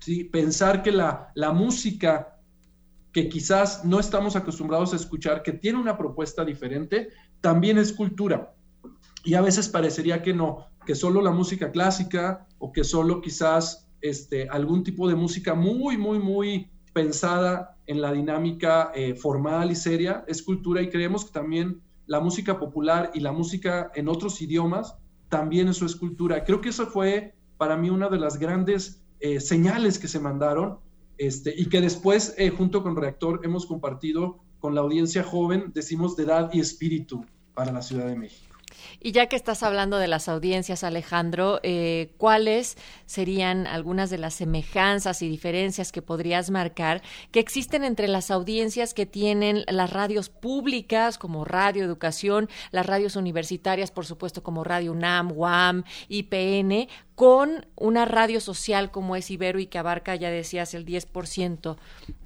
¿sí? 0.00 0.24
Pensar 0.24 0.82
que 0.82 0.90
la, 0.90 1.30
la 1.36 1.52
música 1.52 2.33
que 3.14 3.28
quizás 3.28 3.84
no 3.84 4.00
estamos 4.00 4.34
acostumbrados 4.34 4.92
a 4.92 4.96
escuchar, 4.96 5.44
que 5.44 5.52
tiene 5.52 5.78
una 5.78 5.96
propuesta 5.96 6.44
diferente, 6.44 7.10
también 7.40 7.78
es 7.78 7.92
cultura. 7.92 8.52
Y 9.24 9.34
a 9.34 9.40
veces 9.40 9.68
parecería 9.68 10.20
que 10.20 10.34
no, 10.34 10.66
que 10.84 10.96
solo 10.96 11.22
la 11.22 11.30
música 11.30 11.70
clásica 11.70 12.48
o 12.58 12.72
que 12.72 12.82
solo 12.82 13.20
quizás 13.20 13.88
este, 14.00 14.48
algún 14.48 14.82
tipo 14.82 15.08
de 15.08 15.14
música 15.14 15.54
muy, 15.54 15.96
muy, 15.96 16.18
muy 16.18 16.72
pensada 16.92 17.78
en 17.86 18.02
la 18.02 18.12
dinámica 18.12 18.90
eh, 18.94 19.14
formal 19.14 19.70
y 19.70 19.76
seria 19.76 20.24
es 20.26 20.42
cultura 20.42 20.82
y 20.82 20.90
creemos 20.90 21.24
que 21.24 21.32
también 21.32 21.82
la 22.06 22.18
música 22.18 22.58
popular 22.58 23.12
y 23.14 23.20
la 23.20 23.32
música 23.32 23.92
en 23.94 24.08
otros 24.08 24.42
idiomas 24.42 24.96
también 25.28 25.68
eso 25.68 25.86
es 25.86 25.94
cultura. 25.94 26.42
Creo 26.42 26.60
que 26.60 26.70
eso 26.70 26.86
fue 26.88 27.34
para 27.58 27.76
mí 27.76 27.90
una 27.90 28.08
de 28.08 28.18
las 28.18 28.38
grandes 28.38 29.04
eh, 29.20 29.38
señales 29.38 30.00
que 30.00 30.08
se 30.08 30.18
mandaron 30.18 30.80
este, 31.18 31.54
y 31.56 31.66
que 31.66 31.80
después, 31.80 32.34
eh, 32.38 32.50
junto 32.50 32.82
con 32.82 32.96
Reactor, 32.96 33.40
hemos 33.44 33.66
compartido 33.66 34.40
con 34.58 34.74
la 34.74 34.80
audiencia 34.80 35.22
joven, 35.22 35.72
decimos 35.74 36.16
de 36.16 36.24
edad 36.24 36.50
y 36.52 36.60
espíritu 36.60 37.24
para 37.54 37.72
la 37.72 37.82
Ciudad 37.82 38.06
de 38.06 38.16
México. 38.16 38.53
Y 39.00 39.12
ya 39.12 39.26
que 39.26 39.36
estás 39.36 39.62
hablando 39.62 39.98
de 39.98 40.08
las 40.08 40.28
audiencias, 40.28 40.84
Alejandro, 40.84 41.60
eh, 41.62 42.12
¿cuáles 42.18 42.76
serían 43.06 43.66
algunas 43.66 44.10
de 44.10 44.18
las 44.18 44.34
semejanzas 44.34 45.22
y 45.22 45.28
diferencias 45.28 45.92
que 45.92 46.02
podrías 46.02 46.50
marcar 46.50 47.02
que 47.30 47.40
existen 47.40 47.84
entre 47.84 48.08
las 48.08 48.30
audiencias 48.30 48.94
que 48.94 49.06
tienen 49.06 49.64
las 49.68 49.90
radios 49.90 50.28
públicas 50.28 51.18
como 51.18 51.44
Radio 51.44 51.84
Educación, 51.84 52.48
las 52.70 52.86
radios 52.86 53.16
universitarias, 53.16 53.90
por 53.90 54.06
supuesto, 54.06 54.42
como 54.42 54.64
Radio 54.64 54.92
UNAM, 54.92 55.32
UAM, 55.32 55.84
IPN, 56.08 56.88
con 57.14 57.66
una 57.76 58.04
radio 58.04 58.40
social 58.40 58.90
como 58.90 59.16
es 59.16 59.30
Ibero 59.30 59.58
y 59.58 59.66
que 59.66 59.78
abarca, 59.78 60.14
ya 60.16 60.30
decías, 60.30 60.74
el 60.74 60.84
10% 60.84 61.76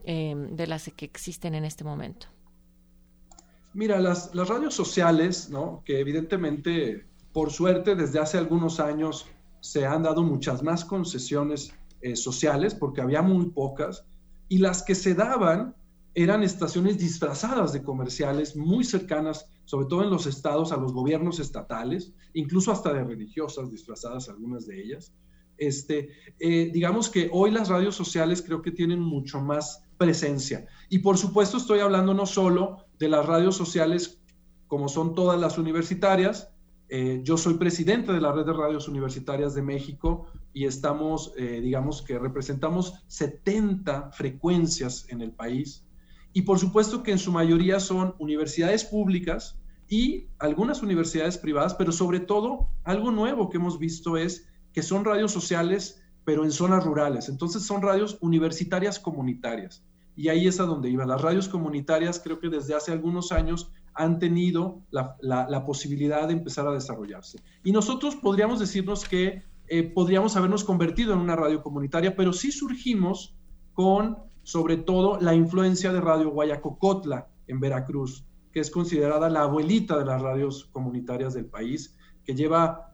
eh, 0.04 0.34
de 0.36 0.66
las 0.66 0.90
que 0.96 1.04
existen 1.04 1.54
en 1.54 1.64
este 1.64 1.84
momento? 1.84 2.28
Mira, 3.74 4.00
las, 4.00 4.34
radios 4.34 4.74
sociales, 4.74 5.50
¿no? 5.50 5.82
que 5.84 6.00
evidentemente, 6.00 7.06
por 7.32 7.50
suerte, 7.50 7.94
desde 7.94 8.18
hace 8.18 8.38
algunos 8.38 8.80
años 8.80 9.26
se 9.60 9.86
han 9.86 10.02
dado 10.02 10.22
muchas 10.22 10.62
más 10.62 10.84
concesiones 10.84 11.72
eh, 12.00 12.16
sociales, 12.16 12.74
porque 12.74 13.00
había 13.00 13.22
muy 13.22 13.50
pocas, 13.50 14.04
y 14.48 14.58
las 14.58 14.82
que 14.82 14.94
se 14.94 15.14
daban 15.14 15.74
eran 16.14 16.42
estaciones 16.42 16.98
disfrazadas 16.98 17.72
de 17.72 17.82
comerciales 17.82 18.56
muy 18.56 18.84
cercanas, 18.84 19.46
sobre 19.64 19.86
todo 19.86 20.02
en 20.02 20.10
los 20.10 20.26
estados, 20.26 20.72
a 20.72 20.76
los 20.76 20.92
gobiernos 20.92 21.38
estatales, 21.38 22.12
incluso 22.32 22.72
hasta 22.72 22.92
de 22.92 23.04
religiosas 23.04 23.70
disfrazadas 23.70 24.28
algunas 24.28 24.66
de 24.66 24.82
ellas. 24.82 25.12
Este, 25.58 26.10
eh, 26.38 26.70
digamos 26.72 27.08
que 27.10 27.28
hoy 27.32 27.50
las 27.50 27.68
radios 27.68 27.94
sociales 27.94 28.42
creo 28.42 28.62
que 28.62 28.70
tienen 28.70 29.00
mucho 29.00 29.40
más 29.40 29.82
presencia. 29.96 30.66
Y 30.88 31.00
por 31.00 31.18
supuesto 31.18 31.56
estoy 31.56 31.80
hablando 31.80 32.14
no 32.14 32.26
solo 32.26 32.87
de 32.98 33.08
las 33.08 33.26
radios 33.26 33.56
sociales 33.56 34.20
como 34.66 34.88
son 34.88 35.14
todas 35.14 35.40
las 35.40 35.58
universitarias. 35.58 36.52
Eh, 36.90 37.20
yo 37.24 37.36
soy 37.36 37.54
presidente 37.54 38.12
de 38.12 38.20
la 38.20 38.32
red 38.32 38.46
de 38.46 38.52
radios 38.52 38.88
universitarias 38.88 39.54
de 39.54 39.62
México 39.62 40.26
y 40.52 40.66
estamos, 40.66 41.32
eh, 41.36 41.60
digamos 41.60 42.02
que 42.02 42.18
representamos 42.18 42.94
70 43.08 44.12
frecuencias 44.12 45.06
en 45.08 45.20
el 45.20 45.32
país. 45.32 45.84
Y 46.32 46.42
por 46.42 46.58
supuesto 46.58 47.02
que 47.02 47.12
en 47.12 47.18
su 47.18 47.32
mayoría 47.32 47.80
son 47.80 48.14
universidades 48.18 48.84
públicas 48.84 49.58
y 49.88 50.28
algunas 50.38 50.82
universidades 50.82 51.38
privadas, 51.38 51.74
pero 51.74 51.92
sobre 51.92 52.20
todo 52.20 52.68
algo 52.84 53.10
nuevo 53.10 53.48
que 53.48 53.56
hemos 53.56 53.78
visto 53.78 54.16
es 54.16 54.46
que 54.72 54.82
son 54.82 55.04
radios 55.04 55.32
sociales, 55.32 56.02
pero 56.24 56.44
en 56.44 56.52
zonas 56.52 56.84
rurales. 56.84 57.28
Entonces 57.30 57.62
son 57.62 57.80
radios 57.80 58.18
universitarias 58.20 58.98
comunitarias. 58.98 59.82
Y 60.18 60.30
ahí 60.30 60.48
es 60.48 60.58
a 60.58 60.64
donde 60.64 60.90
iba. 60.90 61.06
Las 61.06 61.22
radios 61.22 61.48
comunitarias 61.48 62.18
creo 62.18 62.40
que 62.40 62.48
desde 62.48 62.74
hace 62.74 62.90
algunos 62.90 63.30
años 63.30 63.70
han 63.94 64.18
tenido 64.18 64.82
la, 64.90 65.64
posibilidad 65.64 66.26
de 66.26 66.32
empezar 66.32 66.66
a 66.66 66.72
desarrollarse. 66.72 67.38
Y 67.62 67.70
nosotros 67.70 68.16
podríamos 68.16 68.58
decirnos 68.58 69.04
que 69.04 69.44
eh, 69.68 69.84
podríamos 69.84 70.34
habernos 70.34 70.64
convertido 70.64 71.12
en 71.12 71.20
una 71.20 71.36
radio 71.36 71.62
comunitaria, 71.62 72.16
pero 72.16 72.32
sí 72.32 72.50
surgimos 72.50 73.36
con, 73.74 74.18
sobre 74.42 74.76
todo, 74.76 75.20
la 75.20 75.36
influencia 75.36 75.92
de 75.92 76.00
Radio 76.00 76.30
Guayacocotla 76.30 77.28
en 77.46 77.60
Veracruz, 77.60 78.26
que 78.50 78.58
es 78.58 78.72
considerada 78.72 79.30
la 79.30 79.42
abuelita 79.42 79.96
de 79.96 80.04
las 80.04 80.20
radios 80.20 80.64
comunitarias 80.72 81.32
del 81.32 81.46
país, 81.46 81.96
que 82.24 82.34
lleva 82.34 82.92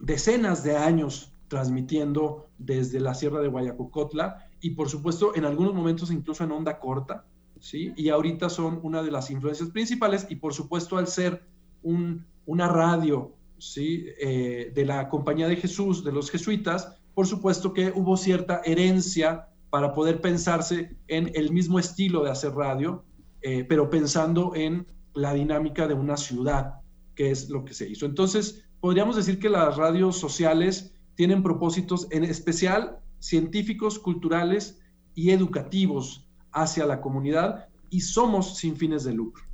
decenas 0.00 0.64
de 0.64 0.76
años 0.76 1.32
transmitiendo 1.46 2.48
desde 2.58 2.98
la 2.98 3.14
Sierra 3.14 3.40
de 3.40 3.46
Guayacocotla 3.46 4.48
y 4.62 4.70
por 4.70 4.88
supuesto 4.88 5.34
en 5.34 5.44
algunos 5.44 5.74
momentos 5.74 6.10
incluso 6.10 6.44
en 6.44 6.52
onda 6.52 6.78
corta, 6.78 7.26
¿sí? 7.60 7.92
Y 7.96 8.08
ahorita 8.08 8.48
son 8.48 8.78
una 8.82 9.02
de 9.02 9.10
las 9.10 9.30
influencias 9.30 9.70
principales 9.70 10.26
y 10.30 10.36
por 10.36 10.54
supuesto 10.54 10.96
al 10.96 11.08
ser 11.08 11.42
un, 11.82 12.24
una 12.46 12.68
radio, 12.68 13.34
¿sí? 13.58 14.06
Eh, 14.20 14.72
de 14.74 14.84
la 14.86 15.08
Compañía 15.08 15.48
de 15.48 15.56
Jesús, 15.56 16.04
de 16.04 16.12
los 16.12 16.30
jesuitas, 16.30 16.96
por 17.12 17.26
supuesto 17.26 17.74
que 17.74 17.92
hubo 17.94 18.16
cierta 18.16 18.62
herencia 18.64 19.48
para 19.68 19.92
poder 19.92 20.20
pensarse 20.20 20.96
en 21.08 21.32
el 21.34 21.52
mismo 21.52 21.78
estilo 21.78 22.22
de 22.22 22.30
hacer 22.30 22.52
radio, 22.54 23.04
eh, 23.42 23.64
pero 23.68 23.90
pensando 23.90 24.52
en 24.54 24.86
la 25.12 25.34
dinámica 25.34 25.88
de 25.88 25.94
una 25.94 26.16
ciudad, 26.16 26.74
que 27.16 27.30
es 27.30 27.50
lo 27.50 27.64
que 27.64 27.74
se 27.74 27.88
hizo. 27.88 28.06
Entonces, 28.06 28.64
podríamos 28.80 29.16
decir 29.16 29.40
que 29.40 29.48
las 29.48 29.76
radios 29.76 30.18
sociales 30.18 30.94
tienen 31.16 31.42
propósitos 31.42 32.06
en 32.10 32.24
especial 32.24 33.01
científicos, 33.22 34.00
culturales 34.00 34.80
y 35.14 35.30
educativos 35.30 36.28
hacia 36.50 36.84
la 36.86 37.00
comunidad 37.00 37.68
y 37.88 38.00
somos 38.00 38.58
sin 38.58 38.76
fines 38.76 39.04
de 39.04 39.14
lucro. 39.14 39.44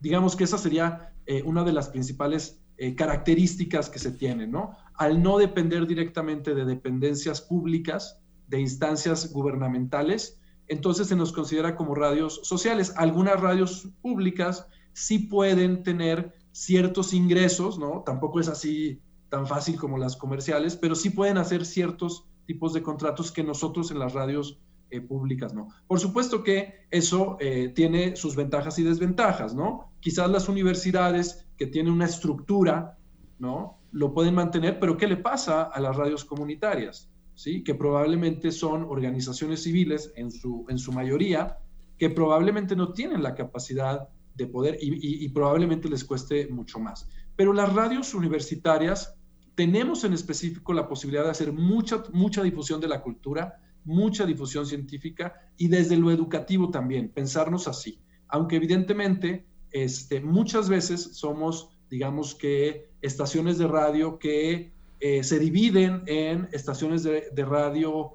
Digamos 0.00 0.34
que 0.34 0.44
esa 0.44 0.56
sería 0.56 1.12
eh, 1.26 1.42
una 1.44 1.62
de 1.62 1.72
las 1.72 1.90
principales 1.90 2.62
eh, 2.78 2.94
características 2.94 3.90
que 3.90 3.98
se 3.98 4.12
tienen, 4.12 4.50
¿no? 4.50 4.76
Al 4.94 5.22
no 5.22 5.36
depender 5.36 5.86
directamente 5.86 6.54
de 6.54 6.64
dependencias 6.64 7.42
públicas, 7.42 8.18
de 8.48 8.60
instancias 8.60 9.30
gubernamentales, 9.30 10.40
entonces 10.68 11.08
se 11.08 11.16
nos 11.16 11.32
considera 11.32 11.76
como 11.76 11.94
radios 11.94 12.40
sociales. 12.44 12.94
Algunas 12.96 13.40
radios 13.40 13.90
públicas 14.00 14.66
sí 14.94 15.18
pueden 15.18 15.82
tener 15.82 16.32
ciertos 16.52 17.12
ingresos, 17.12 17.78
¿no? 17.78 18.02
Tampoco 18.06 18.40
es 18.40 18.48
así 18.48 19.02
tan 19.28 19.46
fácil 19.46 19.76
como 19.76 19.98
las 19.98 20.16
comerciales, 20.16 20.76
pero 20.76 20.94
sí 20.94 21.10
pueden 21.10 21.36
hacer 21.36 21.66
ciertos 21.66 22.26
tipos 22.46 22.72
de 22.72 22.82
contratos 22.82 23.32
que 23.32 23.42
nosotros 23.42 23.90
en 23.90 23.98
las 23.98 24.14
radios 24.14 24.60
eh, 24.90 25.00
públicas 25.00 25.52
no. 25.52 25.68
Por 25.88 25.98
supuesto 25.98 26.44
que 26.44 26.86
eso 26.92 27.36
eh, 27.40 27.72
tiene 27.74 28.14
sus 28.14 28.36
ventajas 28.36 28.78
y 28.78 28.84
desventajas, 28.84 29.52
¿no? 29.52 29.90
Quizás 29.98 30.30
las 30.30 30.48
universidades 30.48 31.44
que 31.56 31.66
tienen 31.66 31.92
una 31.92 32.04
estructura, 32.04 32.96
¿no? 33.40 33.80
Lo 33.90 34.14
pueden 34.14 34.34
mantener, 34.34 34.78
pero 34.78 34.96
¿qué 34.96 35.08
le 35.08 35.16
pasa 35.16 35.62
a 35.62 35.80
las 35.80 35.96
radios 35.96 36.24
comunitarias? 36.24 37.10
¿Sí? 37.34 37.64
Que 37.64 37.74
probablemente 37.74 38.52
son 38.52 38.84
organizaciones 38.84 39.64
civiles 39.64 40.12
en 40.14 40.30
su, 40.30 40.64
en 40.68 40.78
su 40.78 40.92
mayoría, 40.92 41.58
que 41.98 42.08
probablemente 42.10 42.76
no 42.76 42.92
tienen 42.92 43.24
la 43.24 43.34
capacidad 43.34 44.08
de 44.36 44.46
poder 44.46 44.78
y, 44.80 45.24
y 45.24 45.28
probablemente 45.30 45.88
les 45.88 46.04
cueste 46.04 46.46
mucho 46.46 46.78
más. 46.78 47.08
Pero 47.34 47.52
las 47.52 47.74
radios 47.74 48.14
universitarias 48.14 49.16
tenemos 49.56 50.04
en 50.04 50.12
específico 50.12 50.72
la 50.74 50.86
posibilidad 50.86 51.24
de 51.24 51.30
hacer 51.30 51.50
mucha, 51.50 52.04
mucha 52.12 52.42
difusión 52.42 52.78
de 52.80 52.88
la 52.88 53.02
cultura, 53.02 53.58
mucha 53.84 54.26
difusión 54.26 54.66
científica 54.66 55.50
y 55.56 55.68
desde 55.68 55.96
lo 55.96 56.10
educativo 56.10 56.70
también, 56.70 57.08
pensarnos 57.08 57.66
así. 57.66 57.98
Aunque 58.28 58.56
evidentemente 58.56 59.46
este, 59.70 60.20
muchas 60.20 60.68
veces 60.68 61.16
somos, 61.16 61.70
digamos 61.90 62.34
que, 62.34 62.90
estaciones 63.00 63.56
de 63.56 63.66
radio 63.66 64.18
que 64.18 64.74
eh, 65.00 65.24
se 65.24 65.38
dividen 65.38 66.02
en 66.06 66.48
estaciones 66.52 67.02
de, 67.02 67.28
de, 67.32 67.44
radio 67.44 68.12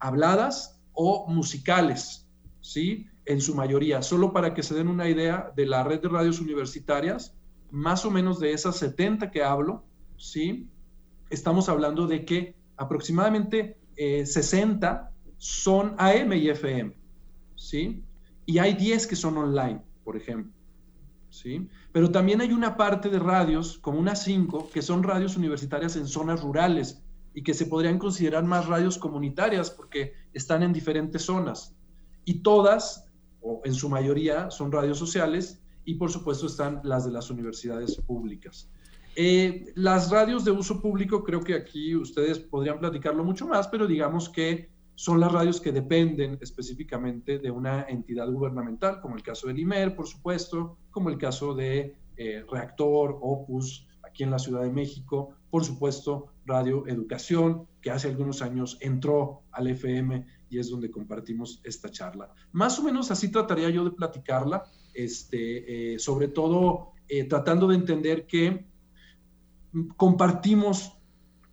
habladas 0.00 0.80
o 0.92 1.28
musicales, 1.28 2.26
¿sí? 2.60 3.06
En 3.26 3.40
su 3.40 3.54
mayoría. 3.54 4.02
Solo 4.02 4.32
para 4.32 4.54
que 4.54 4.62
se 4.64 4.74
den 4.74 4.88
una 4.88 5.08
idea 5.08 5.52
de 5.54 5.66
la 5.66 5.84
red 5.84 6.00
de 6.00 6.08
radios 6.08 6.40
universitarias, 6.40 7.36
más 7.70 8.04
o 8.04 8.10
menos 8.10 8.40
de 8.40 8.52
esas 8.52 8.76
70 8.76 9.30
que 9.30 9.44
hablo, 9.44 9.84
¿sí? 10.16 10.68
Estamos 11.30 11.68
hablando 11.68 12.06
de 12.06 12.24
que 12.24 12.56
aproximadamente 12.76 13.78
60 13.96 15.10
eh, 15.12 15.32
son 15.38 15.94
AM 15.98 16.32
y 16.34 16.48
FM, 16.48 16.94
¿sí? 17.56 18.04
Y 18.46 18.58
hay 18.58 18.74
10 18.74 19.06
que 19.06 19.16
son 19.16 19.36
online, 19.38 19.80
por 20.04 20.16
ejemplo, 20.16 20.52
¿sí? 21.30 21.68
Pero 21.92 22.10
también 22.10 22.40
hay 22.40 22.52
una 22.52 22.76
parte 22.76 23.08
de 23.08 23.18
radios, 23.18 23.78
como 23.78 23.98
unas 23.98 24.22
5, 24.24 24.70
que 24.72 24.82
son 24.82 25.02
radios 25.02 25.36
universitarias 25.36 25.96
en 25.96 26.06
zonas 26.06 26.42
rurales 26.42 27.02
y 27.32 27.42
que 27.42 27.54
se 27.54 27.66
podrían 27.66 27.98
considerar 27.98 28.44
más 28.44 28.66
radios 28.66 28.98
comunitarias 28.98 29.70
porque 29.70 30.14
están 30.32 30.62
en 30.62 30.72
diferentes 30.72 31.22
zonas. 31.22 31.74
Y 32.24 32.42
todas, 32.42 33.06
o 33.40 33.62
en 33.64 33.74
su 33.74 33.88
mayoría, 33.88 34.50
son 34.50 34.72
radios 34.72 34.98
sociales 34.98 35.62
y 35.84 35.94
por 35.94 36.10
supuesto 36.10 36.46
están 36.46 36.80
las 36.84 37.04
de 37.04 37.12
las 37.12 37.30
universidades 37.30 37.96
públicas. 37.96 38.68
Eh, 39.22 39.66
las 39.74 40.10
radios 40.10 40.46
de 40.46 40.50
uso 40.50 40.80
público, 40.80 41.22
creo 41.22 41.42
que 41.42 41.52
aquí 41.52 41.94
ustedes 41.94 42.38
podrían 42.38 42.78
platicarlo 42.78 43.22
mucho 43.22 43.46
más, 43.46 43.68
pero 43.68 43.86
digamos 43.86 44.30
que 44.30 44.70
son 44.94 45.20
las 45.20 45.30
radios 45.30 45.60
que 45.60 45.72
dependen 45.72 46.38
específicamente 46.40 47.38
de 47.38 47.50
una 47.50 47.82
entidad 47.82 48.30
gubernamental, 48.32 48.98
como 49.02 49.16
el 49.16 49.22
caso 49.22 49.48
del 49.48 49.58
IMER, 49.58 49.94
por 49.94 50.06
supuesto, 50.06 50.78
como 50.90 51.10
el 51.10 51.18
caso 51.18 51.54
de 51.54 51.96
eh, 52.16 52.46
Reactor, 52.50 53.18
Opus, 53.20 53.86
aquí 54.02 54.22
en 54.22 54.30
la 54.30 54.38
Ciudad 54.38 54.62
de 54.62 54.70
México, 54.70 55.34
por 55.50 55.66
supuesto, 55.66 56.28
Radio 56.46 56.86
Educación, 56.86 57.66
que 57.82 57.90
hace 57.90 58.08
algunos 58.08 58.40
años 58.40 58.78
entró 58.80 59.42
al 59.52 59.66
FM 59.66 60.24
y 60.48 60.58
es 60.58 60.70
donde 60.70 60.90
compartimos 60.90 61.60
esta 61.62 61.90
charla. 61.90 62.32
Más 62.52 62.78
o 62.78 62.84
menos 62.84 63.10
así 63.10 63.30
trataría 63.30 63.68
yo 63.68 63.84
de 63.84 63.90
platicarla, 63.90 64.64
este, 64.94 65.92
eh, 65.92 65.98
sobre 65.98 66.28
todo 66.28 66.92
eh, 67.06 67.24
tratando 67.24 67.68
de 67.68 67.74
entender 67.74 68.26
que 68.26 68.69
compartimos 69.96 70.96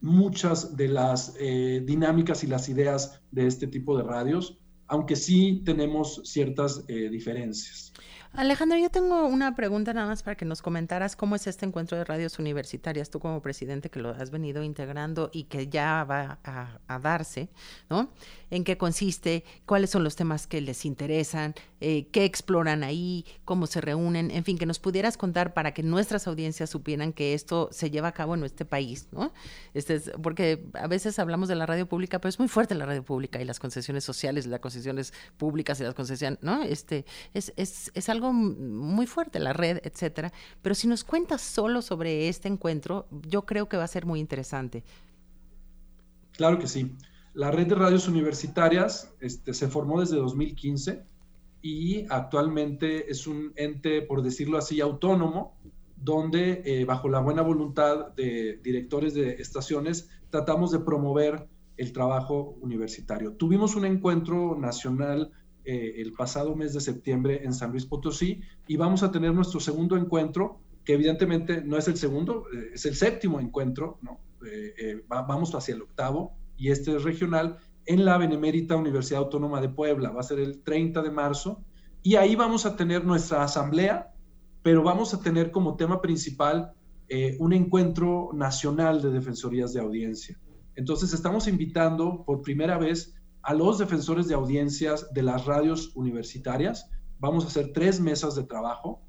muchas 0.01 0.75
de 0.75 0.88
las 0.88 1.36
eh, 1.39 1.81
dinámicas 1.86 2.43
y 2.43 2.47
las 2.47 2.69
ideas 2.69 3.21
de 3.31 3.47
este 3.47 3.67
tipo 3.67 3.97
de 3.97 4.03
radios, 4.03 4.59
aunque 4.88 5.15
sí 5.15 5.63
tenemos 5.65 6.21
ciertas 6.24 6.86
diferencias. 6.88 7.93
Alejandro, 8.38 8.77
yo 8.77 8.91
tengo 8.91 9.25
una 9.25 9.56
pregunta 9.56 9.96
nada 9.96 10.06
más 10.06 10.22
para 10.22 10.38
que 10.38 10.46
nos 10.46 10.62
comentaras 10.62 11.15
cómo 11.15 11.36
es 11.36 11.48
este 11.48 11.65
encuentro 11.65 11.98
de 11.98 12.03
radios 12.03 12.38
universitarias, 12.38 13.10
tú 13.10 13.20
como 13.20 13.41
presidente 13.41 13.89
que 13.89 14.00
lo 14.00 14.12
has 14.12 14.29
venido 14.29 14.62
integrando 14.62 15.32
y 15.34 15.46
que 15.46 15.70
ya 15.70 16.03
va 16.03 16.38
a, 16.44 17.00
darse, 17.00 17.50
¿no? 17.89 18.12
¿En 18.51 18.63
qué 18.63 18.77
consiste? 18.77 19.44
¿Cuáles 19.65 19.89
son 19.89 20.03
los 20.03 20.15
temas 20.15 20.46
que 20.46 20.62
les 20.62 20.86
interesan? 20.86 21.56
Eh, 21.82 22.10
¿Qué 22.12 22.25
exploran 22.25 22.84
ahí? 22.84 23.25
¿Cómo 23.44 23.65
se 23.65 23.82
reúnen? 23.82 24.29
En 24.29 24.44
fin, 24.44 24.60
que 24.60 24.67
nos 24.67 24.77
pudieras 24.77 25.17
contar 25.17 25.56
para 25.56 25.74
que 25.74 25.82
nuestras 25.82 26.27
audiencias 26.27 26.70
supieran 26.70 27.13
que 27.13 27.34
esto 27.34 27.70
se 27.72 27.89
lleva 27.89 28.10
a 28.10 28.13
cabo 28.13 28.36
en 28.36 28.41
nuestro 28.41 28.67
país, 28.67 29.08
¿no? 29.12 29.34
Este 29.74 29.96
es, 29.96 30.12
porque 30.22 30.63
a 30.75 30.86
veces 30.86 31.17
hablamos 31.17 31.50
de 31.50 31.56
la 31.56 31.65
radio 31.65 31.89
pública, 31.89 32.20
pero 32.20 32.29
es 32.29 32.38
muy 32.38 32.50
fuerte 32.50 32.75
la 32.75 32.86
radio 32.86 33.03
pública 33.03 33.41
y 33.41 33.46
las 33.46 33.60
concesiones 33.60 34.03
sociales, 34.03 34.46
las 34.46 34.60
concesiones 34.60 35.12
públicas 35.38 35.79
y 35.79 35.84
las 35.84 35.96
concesiones, 35.96 36.38
¿no? 36.44 36.62
Este, 36.62 37.03
es, 37.34 37.51
es, 37.58 37.91
es 37.96 38.10
algo 38.10 38.26
muy 38.34 39.07
fuerte, 39.07 39.39
la 39.39 39.53
red, 39.53 39.79
etcétera. 39.84 40.31
Pero 40.62 40.75
si 40.75 40.88
nos 40.88 41.03
cuentas 41.03 41.41
solo 41.41 41.81
sobre 41.81 42.27
este 42.29 42.48
encuentro, 42.48 43.07
yo 43.27 43.43
creo 43.43 43.67
que 43.67 43.77
va 43.77 43.84
a 43.84 43.88
ser 43.88 44.05
muy 44.05 44.19
interesante. 44.19 44.84
Claro 46.34 46.60
que 46.60 46.67
sí. 46.67 46.96
La 47.34 47.51
red 47.51 47.67
de 47.67 47.75
radios 47.75 48.07
universitarias 48.07 49.13
este, 49.19 49.53
se 49.53 49.67
formó 49.67 50.00
desde 50.00 50.17
2015 50.17 51.03
y 51.62 52.05
actualmente 52.10 53.12
es 53.12 53.27
un 53.27 53.53
ente, 53.55 54.01
por 54.01 54.22
decirlo 54.22 54.57
así, 54.57 54.81
autónomo, 54.81 55.57
donde 55.96 56.62
eh, 56.65 56.86
bajo 56.86 57.10
la 57.10 57.19
buena 57.19 57.41
voluntad 57.41 58.13
de 58.15 58.60
directores 58.63 59.13
de 59.13 59.34
estaciones 59.34 60.10
tratamos 60.29 60.72
de 60.72 60.79
promover 60.79 61.48
el 61.77 61.93
trabajo 61.93 62.57
universitario. 62.62 63.34
Tuvimos 63.34 63.75
un 63.75 63.86
encuentro 63.86 64.55
nacional 64.55 65.31
eh, 65.69 66.01
el 66.01 66.13
pasado 66.13 66.55
mes 66.55 66.74
de 66.74 66.79
septiembre 66.79 67.41
en 67.43 67.51
San 67.51 67.71
Luis 67.71 67.86
Potosí 67.86 68.39
y 68.67 68.77
vamos 68.77 69.03
a 69.03 69.12
tener 69.12 69.33
nuestro 69.33 69.59
segundo 69.59 69.97
encuentro, 69.97 70.62
que 70.86 70.93
evidentemente 70.93 71.62
no 71.62 71.77
es 71.77 71.89
el 71.89 71.97
segundo, 71.97 72.45
eh, 72.53 72.69
es 72.75 72.86
el 72.86 72.95
séptimo 72.95 73.41
encuentro, 73.41 74.00
¿no? 74.01 74.21
Eh, 74.50 75.03
vamos 75.09 75.53
hacia 75.55 75.75
el 75.75 75.81
octavo 75.81 76.38
y 76.55 76.71
este 76.71 76.95
es 76.95 77.03
regional 77.03 77.57
en 77.86 78.06
la 78.06 78.17
Benemérita 78.17 78.77
Universidad 78.77 79.23
Autónoma 79.23 79.60
de 79.60 79.67
Puebla, 79.67 80.12
va 80.12 80.21
a 80.21 80.23
ser 80.23 80.39
el 80.39 80.63
30 80.63 81.01
de 81.01 81.12
marzo 81.12 81.62
y 82.01 82.15
ahí 82.15 82.38
vamos 82.38 82.65
a 82.65 82.77
tener 82.77 83.03
nuestra 83.03 83.43
asamblea, 83.43 84.13
pero 84.63 84.84
vamos 84.84 85.13
a 85.13 85.19
tener 85.19 85.51
como 85.51 85.75
tema 85.75 86.01
principal 86.01 86.71
un 87.39 87.51
encuentro 87.51 88.30
nacional 88.34 89.01
de 89.01 89.10
defensorías 89.12 89.73
de 89.73 89.82
audiencia. 89.82 90.39
Entonces 90.75 91.12
estamos 91.12 91.49
invitando 91.49 92.23
por 92.25 92.41
primera 92.41 92.77
vez 92.77 93.16
a 93.47 93.53
los 93.53 93.77
defensores 93.77 94.27
de 94.27 94.33
audiencias 94.33 95.13
de 95.13 95.23
las 95.23 95.45
radios 95.45 95.93
universitarias. 95.95 96.89
Vamos 97.17 97.45
a 97.45 97.47
hacer 97.47 97.71
tres 97.73 98.01
mesas 98.01 98.36
de 98.36 98.43
trabajo, 98.43 99.01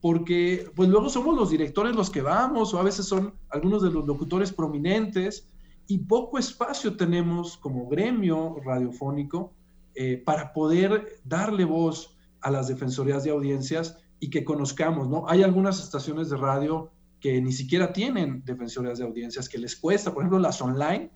porque 0.00 0.68
pues 0.74 0.88
luego 0.88 1.08
somos 1.08 1.36
los 1.36 1.50
directores 1.50 1.94
los 1.94 2.10
que 2.10 2.20
vamos, 2.20 2.74
o 2.74 2.80
a 2.80 2.82
veces 2.82 3.06
son 3.06 3.34
algunos 3.50 3.84
de 3.84 3.92
los 3.92 4.04
locutores 4.04 4.52
prominentes, 4.52 5.48
y 5.86 5.98
poco 5.98 6.38
espacio 6.38 6.96
tenemos 6.96 7.56
como 7.56 7.86
gremio 7.86 8.56
radiofónico 8.64 9.52
eh, 9.94 10.16
para 10.16 10.52
poder 10.52 11.20
darle 11.22 11.64
voz 11.64 12.16
a 12.40 12.50
las 12.50 12.66
defensorías 12.66 13.22
de 13.22 13.30
audiencias 13.30 13.96
y 14.18 14.28
que 14.28 14.42
conozcamos, 14.42 15.08
¿no? 15.08 15.28
Hay 15.28 15.44
algunas 15.44 15.78
estaciones 15.80 16.30
de 16.30 16.36
radio 16.36 16.90
que 17.20 17.40
ni 17.40 17.52
siquiera 17.52 17.92
tienen 17.92 18.42
defensorías 18.44 18.98
de 18.98 19.04
audiencias, 19.04 19.48
que 19.48 19.58
les 19.58 19.76
cuesta, 19.76 20.12
por 20.12 20.24
ejemplo, 20.24 20.40
las 20.40 20.60
online, 20.60 21.12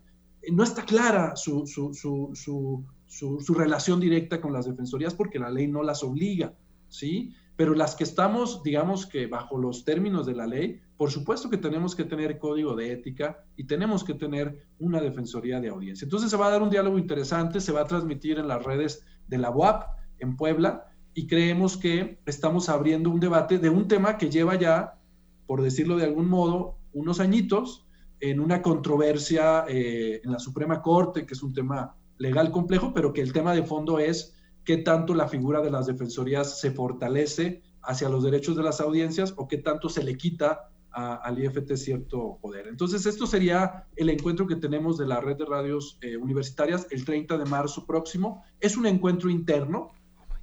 no 0.51 0.63
está 0.63 0.85
clara 0.85 1.35
su, 1.35 1.65
su, 1.67 3.53
relación 3.53 3.99
directa 3.99 4.41
con 4.41 4.53
las 4.53 4.65
defensorías 4.65 5.13
porque 5.13 5.39
la 5.39 5.49
ley 5.49 5.67
no 5.67 5.83
las 5.83 6.03
obliga, 6.03 6.53
¿sí? 6.87 7.33
Pero 7.55 7.75
las 7.75 7.95
que 7.95 8.05
estamos, 8.05 8.63
digamos 8.63 9.05
que 9.05 9.27
bajo 9.27 9.57
los 9.57 9.83
términos 9.83 10.25
de 10.25 10.35
la 10.35 10.47
ley, 10.47 10.79
por 10.95 11.11
supuesto 11.11 11.49
que 11.49 11.57
tenemos 11.57 11.95
que 11.95 12.05
tener 12.05 12.39
código 12.39 12.75
de 12.75 12.93
ética 12.93 13.43
y 13.57 13.65
tenemos 13.65 14.03
que 14.03 14.13
tener 14.13 14.67
una 14.79 15.01
defensoría 15.01 15.59
de 15.59 15.69
audiencia. 15.69 16.05
Entonces 16.05 16.31
se 16.31 16.37
va 16.37 16.47
a 16.47 16.51
dar 16.51 16.61
un 16.61 16.69
diálogo 16.69 16.97
interesante, 16.97 17.59
se 17.59 17.71
va 17.71 17.81
a 17.81 17.87
transmitir 17.87 18.39
en 18.39 18.47
las 18.47 18.63
redes 18.63 19.03
de 19.27 19.37
la 19.37 19.49
UAP 19.51 19.83
en 20.19 20.37
Puebla 20.37 20.85
y 21.13 21.27
creemos 21.27 21.75
que 21.75 22.19
estamos 22.25 22.69
abriendo 22.69 23.09
un 23.09 23.19
debate 23.19 23.57
de 23.57 23.69
un 23.69 23.87
tema 23.87 24.17
que 24.17 24.29
lleva 24.29 24.55
ya, 24.55 24.99
por 25.47 25.61
decirlo 25.61 25.97
de 25.97 26.05
algún 26.05 26.29
modo, 26.29 26.77
unos 26.93 27.19
añitos, 27.19 27.85
en 28.19 28.39
una 28.39 28.61
controversia 28.61 29.65
eh, 29.67 30.21
en 30.23 30.31
la 30.31 30.39
Suprema 30.39 30.81
Corte, 30.81 31.25
que 31.25 31.33
es 31.33 31.43
un 31.43 31.53
tema 31.53 31.95
legal 32.17 32.51
complejo, 32.51 32.93
pero 32.93 33.13
que 33.13 33.21
el 33.21 33.33
tema 33.33 33.53
de 33.53 33.63
fondo 33.63 33.99
es 33.99 34.35
qué 34.63 34.77
tanto 34.77 35.15
la 35.15 35.27
figura 35.27 35.61
de 35.61 35.71
las 35.71 35.87
defensorías 35.87 36.59
se 36.59 36.71
fortalece 36.71 37.61
hacia 37.81 38.09
los 38.09 38.23
derechos 38.23 38.55
de 38.55 38.63
las 38.63 38.81
audiencias 38.81 39.33
o 39.37 39.47
qué 39.47 39.57
tanto 39.57 39.89
se 39.89 40.03
le 40.03 40.17
quita 40.17 40.69
al 40.91 41.39
IFT 41.39 41.75
cierto 41.75 42.39
poder. 42.41 42.67
Entonces, 42.67 43.05
esto 43.05 43.27
sería 43.27 43.85
el 43.95 44.09
encuentro 44.09 44.47
que 44.47 44.55
tenemos 44.55 44.97
de 44.97 45.05
la 45.05 45.21
red 45.21 45.37
de 45.37 45.45
radios 45.45 45.97
eh, 46.01 46.17
universitarias 46.17 46.87
el 46.89 47.05
30 47.05 47.37
de 47.37 47.45
marzo 47.45 47.85
próximo. 47.85 48.43
Es 48.59 48.75
un 48.75 48.85
encuentro 48.85 49.29
interno, 49.29 49.91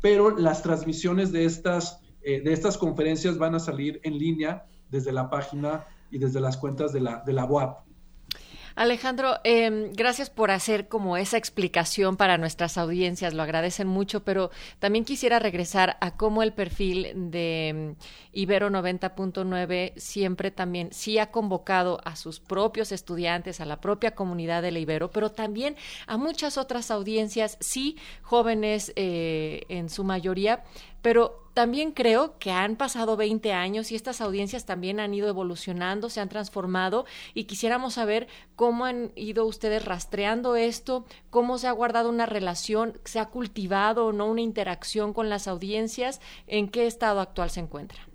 pero 0.00 0.36
las 0.36 0.62
transmisiones 0.62 1.32
de 1.32 1.44
estas, 1.44 2.00
eh, 2.22 2.40
de 2.40 2.52
estas 2.52 2.78
conferencias 2.78 3.38
van 3.38 3.54
a 3.54 3.60
salir 3.60 4.00
en 4.04 4.18
línea 4.18 4.66
desde 4.88 5.12
la 5.12 5.28
página 5.28 5.84
y 6.16 6.18
desde 6.18 6.40
las 6.40 6.56
cuentas 6.56 6.94
de 6.94 7.00
la, 7.00 7.22
de 7.26 7.34
la 7.34 7.44
UAP. 7.44 7.84
Alejandro, 8.74 9.36
em, 9.44 9.92
gracias 9.92 10.28
por 10.28 10.50
hacer 10.50 10.88
como 10.88 11.16
esa 11.16 11.38
explicación 11.38 12.16
para 12.16 12.36
nuestras 12.36 12.76
audiencias, 12.76 13.32
lo 13.32 13.42
agradecen 13.42 13.86
mucho, 13.86 14.22
pero 14.22 14.50
también 14.78 15.06
quisiera 15.06 15.38
regresar 15.38 15.96
a 16.00 16.16
cómo 16.16 16.42
el 16.42 16.52
perfil 16.52 17.30
de 17.30 17.68
em, 17.68 17.94
Ibero 18.32 18.68
90.9 18.70 19.92
siempre 19.96 20.50
también 20.50 20.88
sí 20.92 21.18
ha 21.18 21.30
convocado 21.30 22.00
a 22.04 22.16
sus 22.16 22.40
propios 22.40 22.92
estudiantes, 22.92 23.60
a 23.60 23.66
la 23.66 23.80
propia 23.80 24.14
comunidad 24.14 24.62
de 24.62 24.72
la 24.72 24.78
Ibero, 24.78 25.10
pero 25.10 25.32
también 25.32 25.76
a 26.06 26.18
muchas 26.18 26.58
otras 26.58 26.90
audiencias, 26.90 27.56
sí, 27.60 27.96
jóvenes 28.22 28.92
eh, 28.96 29.62
en 29.68 29.88
su 29.88 30.04
mayoría, 30.04 30.64
pero 31.00 31.45
también 31.56 31.92
creo 31.92 32.38
que 32.38 32.50
han 32.50 32.76
pasado 32.76 33.16
20 33.16 33.54
años 33.54 33.90
y 33.90 33.94
estas 33.94 34.20
audiencias 34.20 34.66
también 34.66 35.00
han 35.00 35.14
ido 35.14 35.26
evolucionando, 35.26 36.10
se 36.10 36.20
han 36.20 36.28
transformado 36.28 37.06
y 37.32 37.44
quisiéramos 37.44 37.94
saber 37.94 38.28
cómo 38.56 38.84
han 38.84 39.10
ido 39.16 39.46
ustedes 39.46 39.82
rastreando 39.82 40.54
esto, 40.56 41.06
cómo 41.30 41.56
se 41.56 41.66
ha 41.66 41.72
guardado 41.72 42.10
una 42.10 42.26
relación, 42.26 42.98
se 43.04 43.20
ha 43.20 43.30
cultivado 43.30 44.04
o 44.04 44.12
no 44.12 44.30
una 44.30 44.42
interacción 44.42 45.14
con 45.14 45.30
las 45.30 45.48
audiencias, 45.48 46.20
en 46.46 46.68
qué 46.68 46.86
estado 46.86 47.20
actual 47.20 47.48
se 47.48 47.60
encuentra. 47.60 48.06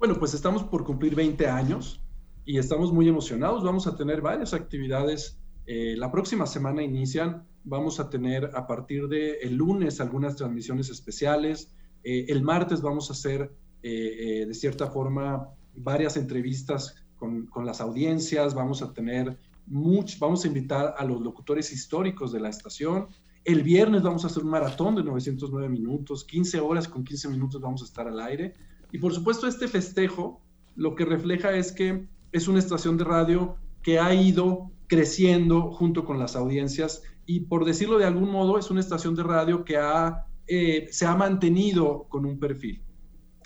Bueno, 0.00 0.18
pues 0.18 0.34
estamos 0.34 0.64
por 0.64 0.82
cumplir 0.84 1.14
20 1.14 1.46
años 1.46 2.02
y 2.44 2.58
estamos 2.58 2.92
muy 2.92 3.08
emocionados. 3.08 3.62
Vamos 3.62 3.86
a 3.86 3.96
tener 3.96 4.20
varias 4.20 4.52
actividades. 4.52 5.38
Eh, 5.64 5.94
la 5.96 6.10
próxima 6.10 6.48
semana 6.48 6.82
inician 6.82 7.46
vamos 7.62 8.00
a 8.00 8.10
tener 8.10 8.50
a 8.56 8.66
partir 8.66 9.06
del 9.06 9.36
el 9.42 9.54
lunes 9.54 10.00
algunas 10.00 10.34
transmisiones 10.34 10.90
especiales. 10.90 11.70
Eh, 12.04 12.26
el 12.28 12.42
martes 12.42 12.80
vamos 12.82 13.10
a 13.10 13.14
hacer, 13.14 13.50
eh, 13.82 14.42
eh, 14.42 14.46
de 14.46 14.54
cierta 14.54 14.88
forma, 14.88 15.48
varias 15.74 16.16
entrevistas 16.16 16.94
con, 17.16 17.46
con, 17.46 17.66
las 17.66 17.80
audiencias, 17.80 18.54
vamos 18.54 18.82
a 18.82 18.92
tener 18.92 19.36
much, 19.66 20.18
vamos 20.18 20.44
a 20.44 20.48
invitar 20.48 20.94
a 20.96 21.04
los 21.04 21.20
locutores 21.20 21.72
históricos 21.72 22.32
de 22.32 22.40
la 22.40 22.50
estación. 22.50 23.08
El 23.44 23.62
viernes 23.62 24.02
vamos 24.02 24.24
a 24.24 24.28
hacer 24.28 24.42
un 24.42 24.50
maratón 24.50 24.94
de 24.94 25.02
909 25.02 25.68
minutos, 25.68 26.24
15 26.24 26.60
horas 26.60 26.88
con 26.88 27.04
15 27.04 27.28
minutos 27.28 27.60
vamos 27.60 27.82
a 27.82 27.84
estar 27.84 28.06
al 28.06 28.20
aire. 28.20 28.54
Y 28.92 28.98
por 28.98 29.12
supuesto 29.12 29.46
este 29.46 29.68
festejo 29.68 30.40
lo 30.76 30.94
que 30.94 31.04
refleja 31.04 31.52
es 31.54 31.72
que 31.72 32.06
es 32.32 32.48
una 32.48 32.58
estación 32.58 32.96
de 32.96 33.04
radio 33.04 33.56
que 33.82 33.98
ha 33.98 34.14
ido 34.14 34.70
creciendo 34.86 35.72
junto 35.72 36.04
con 36.04 36.18
las 36.18 36.36
audiencias 36.36 37.02
y 37.26 37.40
por 37.40 37.64
decirlo 37.64 37.98
de 37.98 38.04
algún 38.04 38.30
modo 38.30 38.58
es 38.58 38.70
una 38.70 38.80
estación 38.80 39.14
de 39.14 39.22
radio 39.22 39.64
que 39.64 39.76
ha, 39.76 40.26
eh, 40.46 40.88
se 40.90 41.06
ha 41.06 41.14
mantenido 41.14 42.06
con 42.08 42.26
un 42.26 42.38
perfil. 42.38 42.82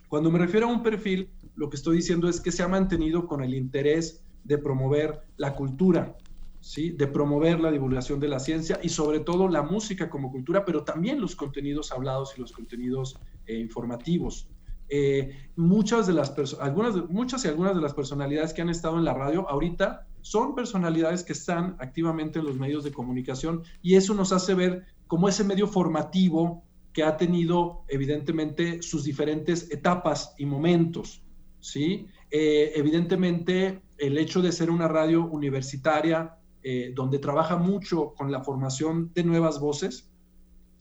Cuando 0.08 0.30
me 0.30 0.38
refiero 0.38 0.66
a 0.66 0.72
un 0.72 0.82
perfil, 0.82 1.30
lo 1.54 1.68
que 1.68 1.76
estoy 1.76 1.96
diciendo 1.96 2.28
es 2.28 2.40
que 2.40 2.50
se 2.50 2.62
ha 2.62 2.68
mantenido 2.68 3.26
con 3.26 3.42
el 3.42 3.54
interés 3.54 4.24
de 4.44 4.58
promover 4.58 5.22
la 5.36 5.54
cultura, 5.54 6.16
¿sí? 6.60 6.90
de 6.90 7.06
promover 7.06 7.60
la 7.60 7.70
divulgación 7.70 8.18
de 8.18 8.28
la 8.28 8.40
ciencia 8.40 8.80
y 8.82 8.88
sobre 8.88 9.20
todo 9.20 9.48
la 9.48 9.62
música 9.62 10.08
como 10.08 10.32
cultura, 10.32 10.64
pero 10.64 10.84
también 10.84 11.20
los 11.20 11.36
contenidos 11.36 11.92
hablados 11.92 12.34
y 12.36 12.40
los 12.40 12.52
contenidos 12.52 13.18
eh, 13.46 13.58
informativos. 13.58 14.48
Eh, 14.90 15.50
muchas 15.56 16.06
de 16.06 16.14
las 16.14 16.32
algunas 16.60 16.96
muchas 17.10 17.44
y 17.44 17.48
algunas 17.48 17.74
de 17.74 17.82
las 17.82 17.92
personalidades 17.92 18.54
que 18.54 18.62
han 18.62 18.70
estado 18.70 18.96
en 18.96 19.04
la 19.04 19.12
radio 19.12 19.46
ahorita 19.46 20.06
son 20.22 20.54
personalidades 20.54 21.24
que 21.24 21.34
están 21.34 21.76
activamente 21.78 22.38
en 22.38 22.46
los 22.46 22.56
medios 22.56 22.84
de 22.84 22.92
comunicación 22.92 23.64
y 23.82 23.96
eso 23.96 24.14
nos 24.14 24.32
hace 24.32 24.54
ver 24.54 24.86
como 25.06 25.28
ese 25.28 25.44
medio 25.44 25.66
formativo 25.66 26.64
que 26.92 27.02
ha 27.02 27.16
tenido 27.16 27.84
evidentemente 27.88 28.82
sus 28.82 29.04
diferentes 29.04 29.70
etapas 29.70 30.34
y 30.38 30.46
momentos, 30.46 31.22
¿sí? 31.60 32.08
Eh, 32.30 32.72
evidentemente 32.74 33.82
el 33.98 34.18
hecho 34.18 34.42
de 34.42 34.52
ser 34.52 34.70
una 34.70 34.88
radio 34.88 35.24
universitaria 35.26 36.36
eh, 36.62 36.92
donde 36.94 37.18
trabaja 37.18 37.56
mucho 37.56 38.14
con 38.14 38.30
la 38.30 38.42
formación 38.42 39.12
de 39.14 39.24
nuevas 39.24 39.60
voces, 39.60 40.10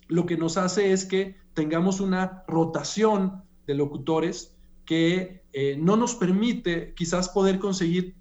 lo 0.07 0.25
que 0.25 0.37
nos 0.37 0.57
hace 0.57 0.91
es 0.91 1.05
que 1.05 1.35
tengamos 1.53 1.99
una 1.99 2.43
rotación 2.47 3.43
de 3.65 3.75
locutores 3.75 4.55
que 4.85 5.43
eh, 5.53 5.77
no 5.77 5.97
nos 5.97 6.15
permite 6.15 6.93
quizás 6.93 7.29
poder 7.29 7.59
conseguir 7.59 8.15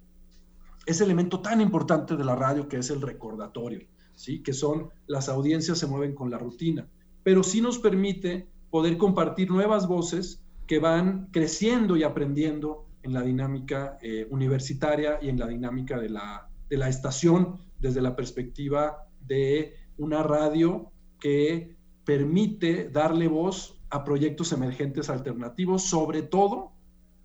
ese 0.84 1.04
elemento 1.04 1.40
tan 1.40 1.60
importante 1.60 2.16
de 2.16 2.24
la 2.24 2.36
radio 2.36 2.68
que 2.68 2.78
es 2.78 2.90
el 2.90 3.00
recordatorio, 3.00 3.86
¿sí? 4.14 4.42
que 4.42 4.52
son 4.52 4.90
las 5.06 5.28
audiencias 5.28 5.78
se 5.78 5.86
mueven 5.86 6.14
con 6.14 6.30
la 6.30 6.38
rutina, 6.38 6.88
pero 7.26 7.42
sí 7.42 7.60
nos 7.60 7.80
permite 7.80 8.46
poder 8.70 8.96
compartir 8.98 9.50
nuevas 9.50 9.88
voces 9.88 10.44
que 10.68 10.78
van 10.78 11.26
creciendo 11.32 11.96
y 11.96 12.04
aprendiendo 12.04 12.86
en 13.02 13.14
la 13.14 13.22
dinámica 13.22 13.98
eh, 14.00 14.28
universitaria 14.30 15.18
y 15.20 15.30
en 15.30 15.40
la 15.40 15.48
dinámica 15.48 15.98
de 15.98 16.08
la, 16.08 16.48
de 16.70 16.76
la 16.76 16.88
estación 16.88 17.58
desde 17.80 18.00
la 18.00 18.14
perspectiva 18.14 19.08
de 19.20 19.74
una 19.96 20.22
radio 20.22 20.92
que 21.18 21.74
permite 22.04 22.90
darle 22.90 23.26
voz 23.26 23.76
a 23.90 24.04
proyectos 24.04 24.52
emergentes 24.52 25.10
alternativos, 25.10 25.82
sobre 25.82 26.22
todo 26.22 26.74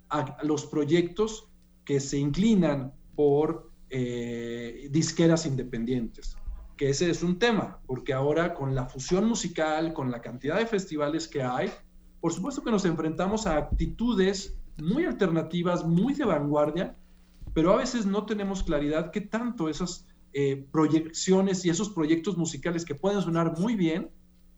a 0.10 0.40
los 0.42 0.66
proyectos 0.66 1.48
que 1.86 2.00
se 2.00 2.18
inclinan 2.18 2.92
por 3.16 3.70
eh, 3.92 4.88
disqueras 4.90 5.46
independientes, 5.46 6.38
ese 6.90 7.10
es 7.10 7.22
un 7.24 7.38
tema, 7.38 7.80
porque 7.86 8.14
ahora 8.14 8.54
con 8.54 8.74
la 8.74 8.86
fusión 8.86 9.26
musical, 9.26 9.94
con 9.94 10.10
la 10.10 10.22
cantidad 10.22 10.58
de 10.58 10.66
festivales 10.66 11.28
que 11.28 11.44
hay, 11.44 11.72
por 12.20 12.34
supuesto 12.34 12.64
que 12.64 12.72
nos 12.72 12.86
enfrentamos 12.86 13.48
a 13.48 13.58
actitudes 13.58 14.56
muy 14.78 15.06
alternativas, 15.06 15.86
muy 15.86 16.14
de 16.14 16.26
vanguardia, 16.26 16.96
pero 17.54 17.74
a 17.74 17.78
veces 17.78 18.06
no 18.06 18.26
tenemos 18.26 18.64
claridad 18.64 19.12
qué 19.12 19.22
tanto 19.22 19.70
esas 19.70 20.08
eh, 20.34 20.66
proyecciones 20.72 21.66
y 21.66 21.70
esos 21.70 21.90
proyectos 21.90 22.38
musicales 22.38 22.86
que 22.86 22.96
pueden 22.96 23.22
sonar 23.22 23.58
muy 23.60 23.76
bien, 23.76 24.10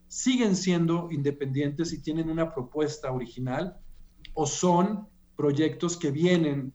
siguen 0.07 0.55
siendo 0.55 1.09
independientes 1.11 1.91
y 1.91 2.01
tienen 2.01 2.29
una 2.29 2.53
propuesta 2.53 3.11
original 3.11 3.77
o 4.33 4.45
son 4.45 5.07
proyectos 5.35 5.97
que 5.97 6.11
vienen 6.11 6.73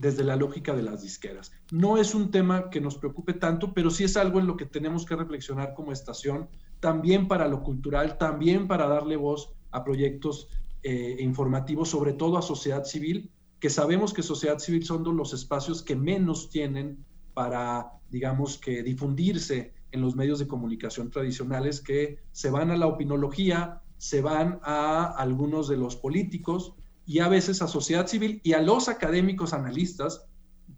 desde 0.00 0.24
la 0.24 0.36
lógica 0.36 0.74
de 0.74 0.82
las 0.82 1.02
disqueras. 1.02 1.52
No 1.70 1.98
es 1.98 2.14
un 2.14 2.30
tema 2.30 2.70
que 2.70 2.80
nos 2.80 2.96
preocupe 2.96 3.34
tanto, 3.34 3.74
pero 3.74 3.90
sí 3.90 4.04
es 4.04 4.16
algo 4.16 4.40
en 4.40 4.46
lo 4.46 4.56
que 4.56 4.66
tenemos 4.66 5.04
que 5.04 5.16
reflexionar 5.16 5.74
como 5.74 5.92
estación, 5.92 6.48
también 6.80 7.28
para 7.28 7.46
lo 7.46 7.62
cultural, 7.62 8.16
también 8.16 8.66
para 8.66 8.88
darle 8.88 9.16
voz 9.16 9.52
a 9.70 9.84
proyectos 9.84 10.48
eh, 10.82 11.18
informativos, 11.20 11.90
sobre 11.90 12.14
todo 12.14 12.38
a 12.38 12.42
sociedad 12.42 12.84
civil, 12.84 13.30
que 13.58 13.68
sabemos 13.68 14.14
que 14.14 14.22
sociedad 14.22 14.58
civil 14.58 14.84
son 14.84 15.04
los 15.16 15.34
espacios 15.34 15.82
que 15.82 15.94
menos 15.94 16.48
tienen 16.48 17.04
para, 17.34 17.92
digamos, 18.08 18.58
que 18.58 18.82
difundirse 18.82 19.74
en 19.92 20.00
los 20.00 20.16
medios 20.16 20.38
de 20.38 20.46
comunicación 20.46 21.10
tradicionales 21.10 21.80
que 21.80 22.20
se 22.32 22.50
van 22.50 22.70
a 22.70 22.76
la 22.76 22.86
opinología, 22.86 23.82
se 23.98 24.22
van 24.22 24.60
a 24.62 25.04
algunos 25.18 25.68
de 25.68 25.76
los 25.76 25.96
políticos 25.96 26.74
y 27.10 27.18
a 27.18 27.26
veces 27.26 27.60
a 27.60 27.66
sociedad 27.66 28.06
civil 28.06 28.40
y 28.44 28.52
a 28.52 28.62
los 28.62 28.88
académicos 28.88 29.52
analistas, 29.52 30.28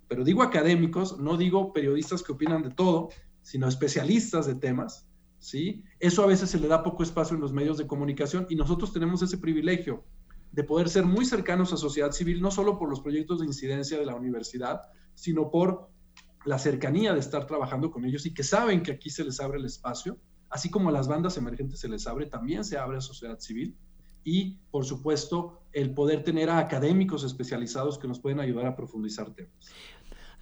pero 0.08 0.24
digo 0.24 0.42
académicos, 0.42 1.18
no 1.18 1.36
digo 1.36 1.74
periodistas 1.74 2.22
que 2.22 2.32
opinan 2.32 2.62
de 2.62 2.70
todo, 2.70 3.10
sino 3.42 3.68
especialistas 3.68 4.46
de 4.46 4.54
temas, 4.54 5.06
¿sí? 5.40 5.84
Eso 6.00 6.22
a 6.22 6.26
veces 6.26 6.48
se 6.48 6.58
le 6.58 6.68
da 6.68 6.82
poco 6.82 7.02
espacio 7.02 7.34
en 7.34 7.42
los 7.42 7.52
medios 7.52 7.76
de 7.76 7.86
comunicación 7.86 8.46
y 8.48 8.56
nosotros 8.56 8.94
tenemos 8.94 9.20
ese 9.20 9.36
privilegio 9.36 10.04
de 10.52 10.64
poder 10.64 10.88
ser 10.88 11.04
muy 11.04 11.26
cercanos 11.26 11.70
a 11.74 11.76
sociedad 11.76 12.12
civil, 12.12 12.40
no 12.40 12.50
solo 12.50 12.78
por 12.78 12.88
los 12.88 13.02
proyectos 13.02 13.40
de 13.40 13.46
incidencia 13.48 13.98
de 13.98 14.06
la 14.06 14.14
universidad, 14.14 14.80
sino 15.12 15.50
por 15.50 15.90
la 16.46 16.58
cercanía 16.58 17.12
de 17.12 17.20
estar 17.20 17.46
trabajando 17.46 17.90
con 17.90 18.06
ellos 18.06 18.24
y 18.24 18.32
que 18.32 18.42
saben 18.42 18.82
que 18.82 18.92
aquí 18.92 19.10
se 19.10 19.22
les 19.22 19.38
abre 19.38 19.58
el 19.58 19.66
espacio, 19.66 20.16
así 20.48 20.70
como 20.70 20.88
a 20.88 20.92
las 20.92 21.08
bandas 21.08 21.36
emergentes 21.36 21.80
se 21.80 21.90
les 21.90 22.06
abre, 22.06 22.24
también 22.24 22.64
se 22.64 22.78
abre 22.78 22.96
a 22.96 23.02
sociedad 23.02 23.38
civil 23.38 23.76
y, 24.24 24.58
por 24.70 24.84
supuesto, 24.84 25.62
el 25.72 25.94
poder 25.94 26.22
tener 26.22 26.50
a 26.50 26.58
académicos 26.58 27.24
especializados 27.24 27.98
que 27.98 28.08
nos 28.08 28.20
pueden 28.20 28.40
ayudar 28.40 28.66
a 28.66 28.76
profundizar 28.76 29.30
temas. 29.34 29.72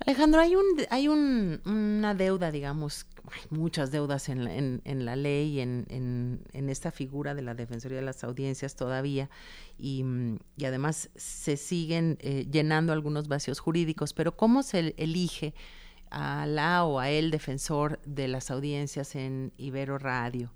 Alejandro, 0.06 0.40
hay, 0.40 0.56
un, 0.56 0.64
hay 0.88 1.08
un, 1.08 1.60
una 1.66 2.14
deuda, 2.14 2.50
digamos, 2.50 3.06
hay 3.30 3.42
muchas 3.50 3.90
deudas 3.90 4.30
en 4.30 4.44
la, 4.44 4.54
en, 4.54 5.04
la 5.04 5.14
ley, 5.14 5.60
en, 5.60 5.84
en, 5.90 6.70
esta 6.70 6.90
figura 6.90 7.34
de 7.34 7.42
la 7.42 7.54
Defensoría 7.54 7.98
de 7.98 8.04
las 8.04 8.24
Audiencias 8.24 8.76
todavía, 8.76 9.28
y, 9.78 10.02
y 10.56 10.64
además 10.64 11.10
se 11.16 11.58
siguen 11.58 12.16
eh, 12.20 12.46
llenando 12.50 12.94
algunos 12.94 13.28
vacíos 13.28 13.60
jurídicos, 13.60 14.14
pero 14.14 14.38
¿cómo 14.38 14.62
se 14.62 14.94
elige 14.96 15.52
a 16.10 16.46
la 16.46 16.84
o 16.84 16.98
a 16.98 17.10
el 17.10 17.30
defensor 17.30 18.00
de 18.06 18.26
las 18.26 18.50
audiencias 18.50 19.14
en 19.14 19.52
Ibero 19.58 19.98
Radio 19.98 20.50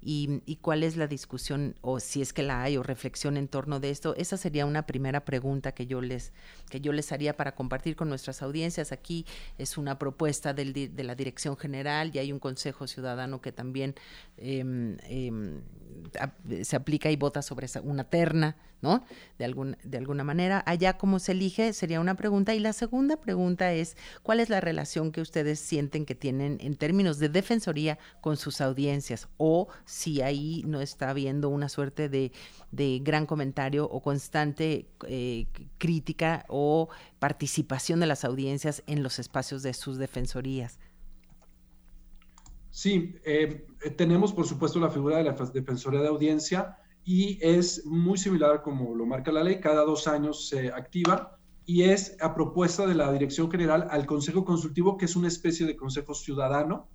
y, 0.00 0.42
y, 0.46 0.56
cuál 0.56 0.84
es 0.84 0.96
la 0.96 1.06
discusión 1.06 1.74
o 1.80 1.98
si 2.00 2.22
es 2.22 2.32
que 2.32 2.42
la 2.42 2.62
hay 2.62 2.76
o 2.76 2.82
reflexión 2.82 3.36
en 3.36 3.48
torno 3.48 3.80
de 3.80 3.90
esto. 3.90 4.14
Esa 4.16 4.36
sería 4.36 4.64
una 4.64 4.86
primera 4.86 5.24
pregunta 5.24 5.72
que 5.72 5.86
yo 5.86 6.00
les, 6.00 6.32
que 6.70 6.80
yo 6.80 6.92
les 6.92 7.10
haría 7.12 7.36
para 7.36 7.54
compartir 7.54 7.96
con 7.96 8.08
nuestras 8.08 8.42
audiencias. 8.42 8.92
Aquí 8.92 9.26
es 9.58 9.76
una 9.76 9.98
propuesta 9.98 10.54
de 10.54 10.90
la 11.04 11.14
Dirección 11.14 11.56
General 11.56 12.10
y 12.14 12.18
hay 12.18 12.32
un 12.32 12.38
Consejo 12.38 12.86
Ciudadano 12.86 13.40
que 13.40 13.52
también 13.52 13.94
eh, 14.36 14.96
eh, 15.04 16.64
se 16.64 16.76
aplica 16.76 17.10
y 17.10 17.16
vota 17.16 17.42
sobre 17.42 17.66
una 17.82 18.04
terna, 18.04 18.56
¿no? 18.80 19.04
De, 19.38 19.44
algún, 19.44 19.76
de 19.82 19.98
alguna 19.98 20.24
manera. 20.24 20.62
Allá 20.66 20.96
cómo 20.96 21.18
se 21.18 21.32
elige 21.32 21.72
sería 21.72 22.00
una 22.00 22.14
pregunta. 22.14 22.54
Y 22.54 22.60
la 22.60 22.72
segunda 22.72 23.16
pregunta 23.16 23.72
es, 23.72 23.96
¿cuál 24.22 24.40
es 24.40 24.48
la 24.48 24.60
relación 24.60 25.12
que 25.12 25.20
ustedes 25.20 25.60
sienten 25.60 26.06
que 26.06 26.14
tienen 26.14 26.58
en 26.60 26.76
términos 26.76 27.18
de 27.18 27.28
defensoría 27.28 27.98
con 28.20 28.36
sus 28.36 28.60
audiencias? 28.60 29.28
O 29.36 29.68
si 29.88 30.20
ahí 30.20 30.62
no 30.66 30.82
está 30.82 31.08
habiendo 31.08 31.48
una 31.48 31.70
suerte 31.70 32.10
de, 32.10 32.30
de 32.70 33.00
gran 33.02 33.24
comentario 33.24 33.88
o 33.88 34.02
constante 34.02 34.86
eh, 35.06 35.46
crítica 35.78 36.44
o 36.48 36.90
participación 37.18 37.98
de 37.98 38.06
las 38.06 38.22
audiencias 38.24 38.82
en 38.86 39.02
los 39.02 39.18
espacios 39.18 39.62
de 39.62 39.72
sus 39.72 39.96
defensorías. 39.96 40.78
Sí, 42.70 43.14
eh, 43.24 43.66
tenemos 43.96 44.34
por 44.34 44.46
supuesto 44.46 44.78
la 44.78 44.90
figura 44.90 45.16
de 45.16 45.24
la 45.24 45.32
defensoría 45.32 46.02
de 46.02 46.08
audiencia 46.08 46.76
y 47.02 47.38
es 47.40 47.86
muy 47.86 48.18
similar 48.18 48.60
como 48.60 48.94
lo 48.94 49.06
marca 49.06 49.32
la 49.32 49.42
ley, 49.42 49.58
cada 49.58 49.84
dos 49.84 50.06
años 50.06 50.48
se 50.48 50.68
activa 50.68 51.38
y 51.64 51.84
es 51.84 52.14
a 52.20 52.34
propuesta 52.34 52.86
de 52.86 52.94
la 52.94 53.10
Dirección 53.10 53.50
General 53.50 53.88
al 53.90 54.04
Consejo 54.04 54.44
Consultivo, 54.44 54.98
que 54.98 55.06
es 55.06 55.16
una 55.16 55.28
especie 55.28 55.64
de 55.64 55.76
consejo 55.76 56.14
ciudadano, 56.14 56.88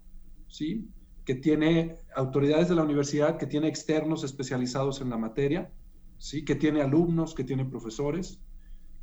¿sí? 0.47 0.87
Que 1.25 1.35
tiene 1.35 1.97
autoridades 2.15 2.69
de 2.69 2.75
la 2.75 2.83
universidad, 2.83 3.37
que 3.37 3.47
tiene 3.47 3.67
externos 3.67 4.23
especializados 4.23 5.01
en 5.01 5.09
la 5.09 5.17
materia, 5.17 5.71
¿sí? 6.17 6.43
que 6.43 6.55
tiene 6.55 6.81
alumnos, 6.81 7.33
que 7.33 7.43
tiene 7.43 7.65
profesores, 7.65 8.39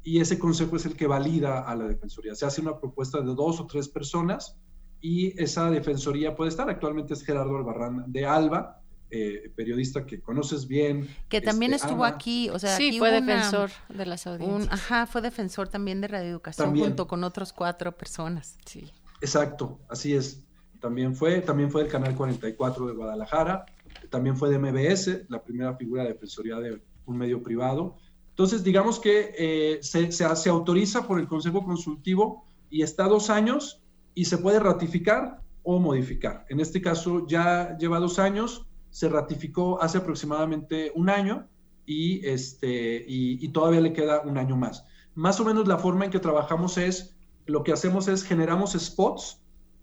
y 0.02 0.20
ese 0.20 0.38
consejo 0.38 0.76
es 0.76 0.87
el 0.87 0.96
que 0.96 1.06
valida 1.06 1.61
a 1.61 1.74
la 1.74 1.87
Defensoría. 1.87 2.35
Se 2.35 2.46
hace 2.46 2.61
una 2.61 2.78
propuesta 2.78 3.20
de 3.20 3.35
dos 3.35 3.61
o 3.61 3.66
tres 3.66 3.88
personas 3.88 4.56
y 5.00 5.40
esa 5.40 5.70
defensoría 5.70 6.35
puede 6.35 6.50
estar. 6.50 6.70
Actualmente 6.70 7.14
es 7.14 7.22
Gerardo 7.22 7.56
Albarrán 7.56 8.04
de 8.06 8.24
Alba, 8.24 8.80
eh, 9.11 9.52
periodista 9.54 10.06
que 10.06 10.20
conoces 10.20 10.66
bien. 10.66 11.09
Que 11.28 11.40
también 11.40 11.74
este, 11.74 11.88
estuvo 11.88 12.04
aquí, 12.04 12.48
o 12.48 12.59
sea, 12.59 12.76
sí, 12.76 12.98
fue 12.98 13.11
defensor 13.11 13.70
de 13.88 14.06
las 14.06 14.26
audiencias. 14.26 14.72
ajá, 14.72 15.06
fue 15.06 15.20
defensor 15.20 15.68
también 15.68 16.00
de 16.00 16.09
radioeducación 16.09 16.78
junto 16.78 17.06
con 17.06 17.24
otras 17.24 17.52
cuatro 17.52 17.96
personas. 17.96 18.56
Sí. 18.64 18.90
Exacto, 19.20 19.80
así 19.88 20.14
es. 20.14 20.44
También 20.81 21.14
fue, 21.14 21.40
también 21.40 21.71
fue 21.71 21.83
del 21.83 21.90
Canal 21.90 22.14
44 22.14 22.87
de 22.87 22.95
Guadalajara, 22.95 23.66
también 24.09 24.37
fue 24.37 24.51
de 24.51 24.59
MBS, 24.59 25.29
la 25.29 25.43
primera 25.43 25.75
figura 25.77 26.03
de 26.03 26.11
defensoría 26.11 26.57
de 26.57 26.81
un 27.07 27.19
medio 27.19 27.43
privado. 27.43 27.97
Entonces, 28.31 28.64
digamos 28.64 28.99
que 28.99 29.35
eh, 29.37 29.79
se, 29.83 30.11
se, 30.12 30.49
autoriza 30.49 31.07
por 31.07 31.21
el 31.21 31.29
Consejo 31.29 31.64
Consultivo 31.64 32.45
y 32.71 32.83
está 32.83 33.05
dos 33.05 33.29
años 33.29 33.83
y 34.14 34.25
se 34.25 34.38
puede 34.38 34.59
ratificar 34.59 35.40
o 35.62 35.79
modificar. 35.79 36.47
En 36.49 36.61
este 36.61 36.81
caso 36.81 37.27
ya 37.27 37.77
lleva 37.77 38.01
dos 38.01 38.19
años, 38.19 38.66
se 38.90 39.09
ratificó 39.09 39.83
hace 39.83 39.99
aproximadamente 39.99 40.93
un 40.95 41.11
año 41.11 41.49
y, 41.85 42.27
este, 42.27 43.05
y, 43.07 43.47
todavía 43.49 43.81
le 43.81 43.93
queda 43.93 44.21
un 44.21 44.38
año 44.38 44.57
más. 44.57 44.85
Más 45.14 45.40
o 45.40 45.45
menos 45.45 45.69
la 45.69 45.79
forma 45.79 46.05
en 46.05 46.11
que 46.11 46.19
trabajamos 46.19 46.79
es, 46.79 47.16
lo 47.47 47.62
que 47.62 47.73
hacemos 47.73 48.09
es 48.09 48.23
generamos 48.23 48.73
spots 48.73 49.39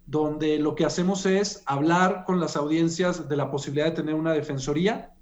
donde 0.07 0.57
lo 0.57 0.73
que 0.73 0.85
hacemos 0.85 1.25
es 1.25 1.61
hablar 1.65 2.23
con 2.25 2.39
las 2.39 2.55
audiencias 2.55 3.27
de 3.27 3.35
la 3.35 3.51
posibilidad 3.51 3.87
de 3.87 3.91
tener 3.91 4.15
una 4.15 4.31
defensoría 4.33 5.13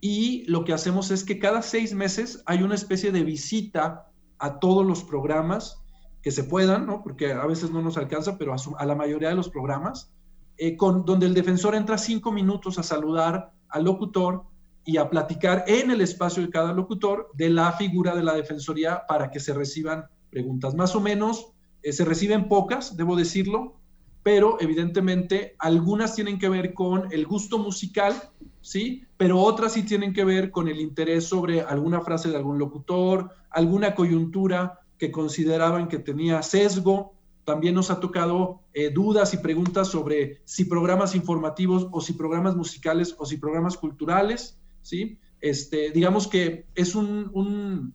y 0.00 0.44
lo 0.48 0.64
que 0.64 0.74
hacemos 0.74 1.10
es 1.10 1.24
que 1.24 1.38
cada 1.38 1.62
seis 1.62 1.94
meses 1.94 2.42
hay 2.44 2.62
una 2.62 2.74
especie 2.74 3.12
de 3.12 3.22
visita 3.22 4.10
a 4.38 4.58
todos 4.58 4.84
los 4.84 5.04
programas 5.04 5.82
que 6.20 6.32
se 6.32 6.44
puedan, 6.44 6.84
¿no? 6.84 7.02
porque 7.02 7.32
a 7.32 7.46
veces 7.46 7.70
no 7.70 7.80
nos 7.80 7.96
alcanza, 7.96 8.36
pero 8.36 8.52
a, 8.52 8.56
a 8.78 8.86
la 8.86 8.94
mayoría 8.94 9.28
de 9.28 9.34
los 9.36 9.48
programas, 9.48 10.12
eh, 10.58 10.76
con, 10.76 11.04
donde 11.04 11.26
el 11.26 11.34
defensor 11.34 11.74
entra 11.74 11.96
cinco 11.96 12.32
minutos 12.32 12.78
a 12.78 12.82
saludar 12.82 13.52
al 13.68 13.84
locutor 13.84 14.44
y 14.84 14.96
a 14.96 15.08
platicar 15.08 15.64
en 15.68 15.90
el 15.90 16.00
espacio 16.00 16.42
de 16.42 16.50
cada 16.50 16.72
locutor 16.72 17.30
de 17.34 17.50
la 17.50 17.72
figura 17.72 18.14
de 18.14 18.24
la 18.24 18.34
defensoría 18.34 19.04
para 19.08 19.30
que 19.30 19.40
se 19.40 19.54
reciban 19.54 20.06
preguntas. 20.28 20.74
Más 20.74 20.94
o 20.96 21.00
menos 21.00 21.52
eh, 21.82 21.92
se 21.92 22.04
reciben 22.04 22.48
pocas, 22.48 22.96
debo 22.96 23.16
decirlo, 23.16 23.76
pero 24.24 24.56
evidentemente 24.58 25.54
algunas 25.58 26.14
tienen 26.14 26.38
que 26.38 26.48
ver 26.48 26.72
con 26.72 27.12
el 27.12 27.26
gusto 27.26 27.58
musical, 27.58 28.14
¿sí? 28.62 29.04
Pero 29.18 29.38
otras 29.38 29.74
sí 29.74 29.82
tienen 29.82 30.14
que 30.14 30.24
ver 30.24 30.50
con 30.50 30.66
el 30.66 30.80
interés 30.80 31.26
sobre 31.26 31.60
alguna 31.60 32.00
frase 32.00 32.30
de 32.30 32.36
algún 32.36 32.58
locutor, 32.58 33.30
alguna 33.50 33.94
coyuntura 33.94 34.80
que 34.98 35.12
consideraban 35.12 35.88
que 35.88 35.98
tenía 35.98 36.42
sesgo, 36.42 37.12
también 37.44 37.74
nos 37.74 37.90
ha 37.90 38.00
tocado 38.00 38.62
eh, 38.72 38.88
dudas 38.88 39.34
y 39.34 39.36
preguntas 39.36 39.88
sobre 39.88 40.40
si 40.44 40.64
programas 40.64 41.14
informativos 41.14 41.88
o 41.92 42.00
si 42.00 42.14
programas 42.14 42.56
musicales 42.56 43.14
o 43.18 43.26
si 43.26 43.36
programas 43.36 43.76
culturales, 43.76 44.58
¿sí? 44.80 45.18
Este, 45.42 45.90
digamos 45.90 46.26
que 46.28 46.64
es 46.74 46.94
un, 46.94 47.30
un, 47.34 47.94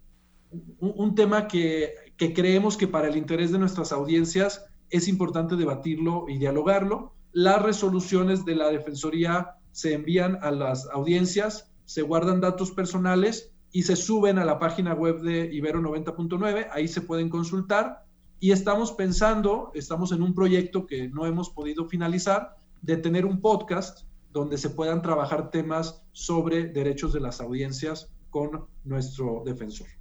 un 0.80 1.16
tema 1.16 1.48
que, 1.48 1.96
que, 2.18 2.32
creemos 2.36 2.78
que 2.78 2.88
para 2.88 3.08
el 3.08 3.18
interés 3.18 3.52
de 3.52 3.58
nuestras 3.58 3.92
audiencias 3.92 4.69
es 4.90 5.08
importante 5.08 5.56
debatirlo 5.56 6.26
y 6.28 6.38
dialogarlo. 6.38 7.14
Las 7.32 7.62
resoluciones 7.62 8.46
de 8.46 8.56
la 8.56 8.70
Defensoría 8.70 9.56
se 9.72 9.94
envían 9.94 10.40
a 10.42 10.52
las 10.52 10.88
audiencias, 10.92 11.72
se 11.86 12.02
guardan 12.02 12.42
datos 12.42 12.72
personales 12.72 13.52
y 13.72 13.84
se 13.84 13.96
suben 13.96 14.40
a 14.40 14.46
la 14.46 14.60
página 14.60 14.94
web 14.94 15.22
de 15.22 15.54
Ibero 15.54 15.80
90.9, 15.82 16.68
ahí 16.72 16.88
se 16.88 17.02
pueden 17.02 17.30
consultar 17.30 18.04
y 18.40 18.52
estamos 18.52 18.94
pensando, 18.94 19.72
estamos 19.76 20.12
en 20.12 20.24
un 20.24 20.34
proyecto 20.34 20.88
que 20.88 21.10
no 21.10 21.26
hemos 21.26 21.50
podido 21.50 21.88
finalizar, 21.88 22.56
de 22.82 22.98
tener 22.98 23.26
un 23.26 23.42
podcast 23.42 24.08
donde 24.32 24.58
se 24.58 24.70
puedan 24.70 25.02
trabajar 25.02 25.52
temas 25.52 26.02
sobre 26.14 26.68
derechos 26.68 27.14
de 27.14 27.20
las 27.20 27.42
audiencias 27.42 28.10
con 28.30 28.66
nuestro 28.86 29.44
defensor. 29.46 29.99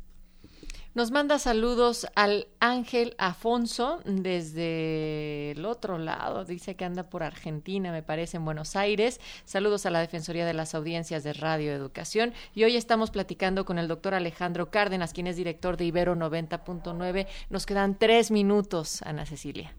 Nos 0.95 1.11
manda 1.11 1.39
saludos 1.39 2.07
al 2.17 2.49
Ángel 2.61 3.15
Afonso 3.19 4.01
desde 4.05 5.53
el 5.53 5.65
otro 5.65 5.99
lado. 5.99 6.45
Dice 6.45 6.77
que 6.77 6.85
anda 6.85 7.09
por 7.11 7.23
Argentina, 7.23 7.93
me 7.93 8.03
parece, 8.03 8.39
en 8.39 8.45
Buenos 8.45 8.75
Aires. 8.75 9.21
Saludos 9.45 9.87
a 9.87 9.91
la 9.91 10.01
Defensoría 10.01 10.47
de 10.47 10.55
las 10.55 10.75
Audiencias 10.75 11.23
de 11.25 11.35
Radio 11.35 11.73
Educación. 11.73 12.33
Y 12.55 12.65
hoy 12.65 12.77
estamos 12.77 13.11
platicando 13.11 13.65
con 13.65 13.79
el 13.79 13.87
doctor 13.87 14.15
Alejandro 14.15 14.71
Cárdenas, 14.71 15.13
quien 15.13 15.27
es 15.27 15.37
director 15.37 15.77
de 15.77 15.85
Ibero 15.85 16.17
90.9. 16.17 17.27
Nos 17.51 17.67
quedan 17.67 17.99
tres 17.99 18.31
minutos, 18.31 19.03
Ana 19.03 19.27
Cecilia. 19.27 19.75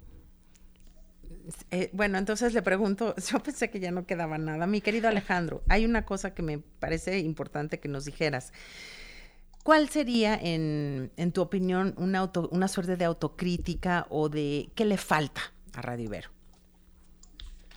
Eh, 1.72 1.90
bueno, 1.94 2.18
entonces 2.18 2.54
le 2.54 2.62
pregunto, 2.62 3.16
yo 3.32 3.40
pensé 3.40 3.70
que 3.70 3.80
ya 3.80 3.92
no 3.92 4.06
quedaba 4.06 4.38
nada. 4.38 4.68
Mi 4.68 4.80
querido 4.80 5.10
Alejandro, 5.10 5.64
hay 5.68 5.86
una 5.86 6.06
cosa 6.06 6.34
que 6.34 6.44
me 6.44 6.60
parece 6.60 7.20
importante 7.20 7.80
que 7.80 7.90
nos 7.90 8.06
dijeras. 8.06 8.54
¿Cuál 9.70 9.88
sería, 9.88 10.36
en, 10.36 11.32
tu 11.32 11.42
opinión, 11.42 11.94
una, 11.98 12.32
una 12.50 12.68
suerte 12.68 12.98
de 12.98 13.06
autocrítica 13.06 14.08
o 14.10 14.28
de 14.28 14.72
qué 14.74 14.84
le 14.84 14.98
falta 14.98 15.42
a 15.76 15.84
Radio 15.84 16.06
Ibero? 16.06 16.30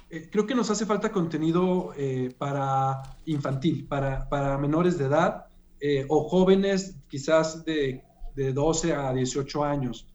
Eh, 0.09 0.31
creo 0.33 0.47
que 0.47 0.55
nos 0.55 0.71
hace 0.71 0.87
falta 0.87 1.13
contenido 1.13 1.93
eh, 1.95 2.35
para 2.39 3.03
infantil, 3.27 3.87
para, 3.87 4.27
para, 4.31 4.57
menores 4.57 4.97
de 4.97 5.05
edad 5.05 5.49
eh, 5.83 6.07
o 6.09 6.27
jóvenes 6.31 6.97
quizás 7.11 7.63
de, 7.67 8.03
de, 8.37 8.55
12 8.55 8.95
a 8.95 9.13
18 9.13 9.63
años. 9.63 10.07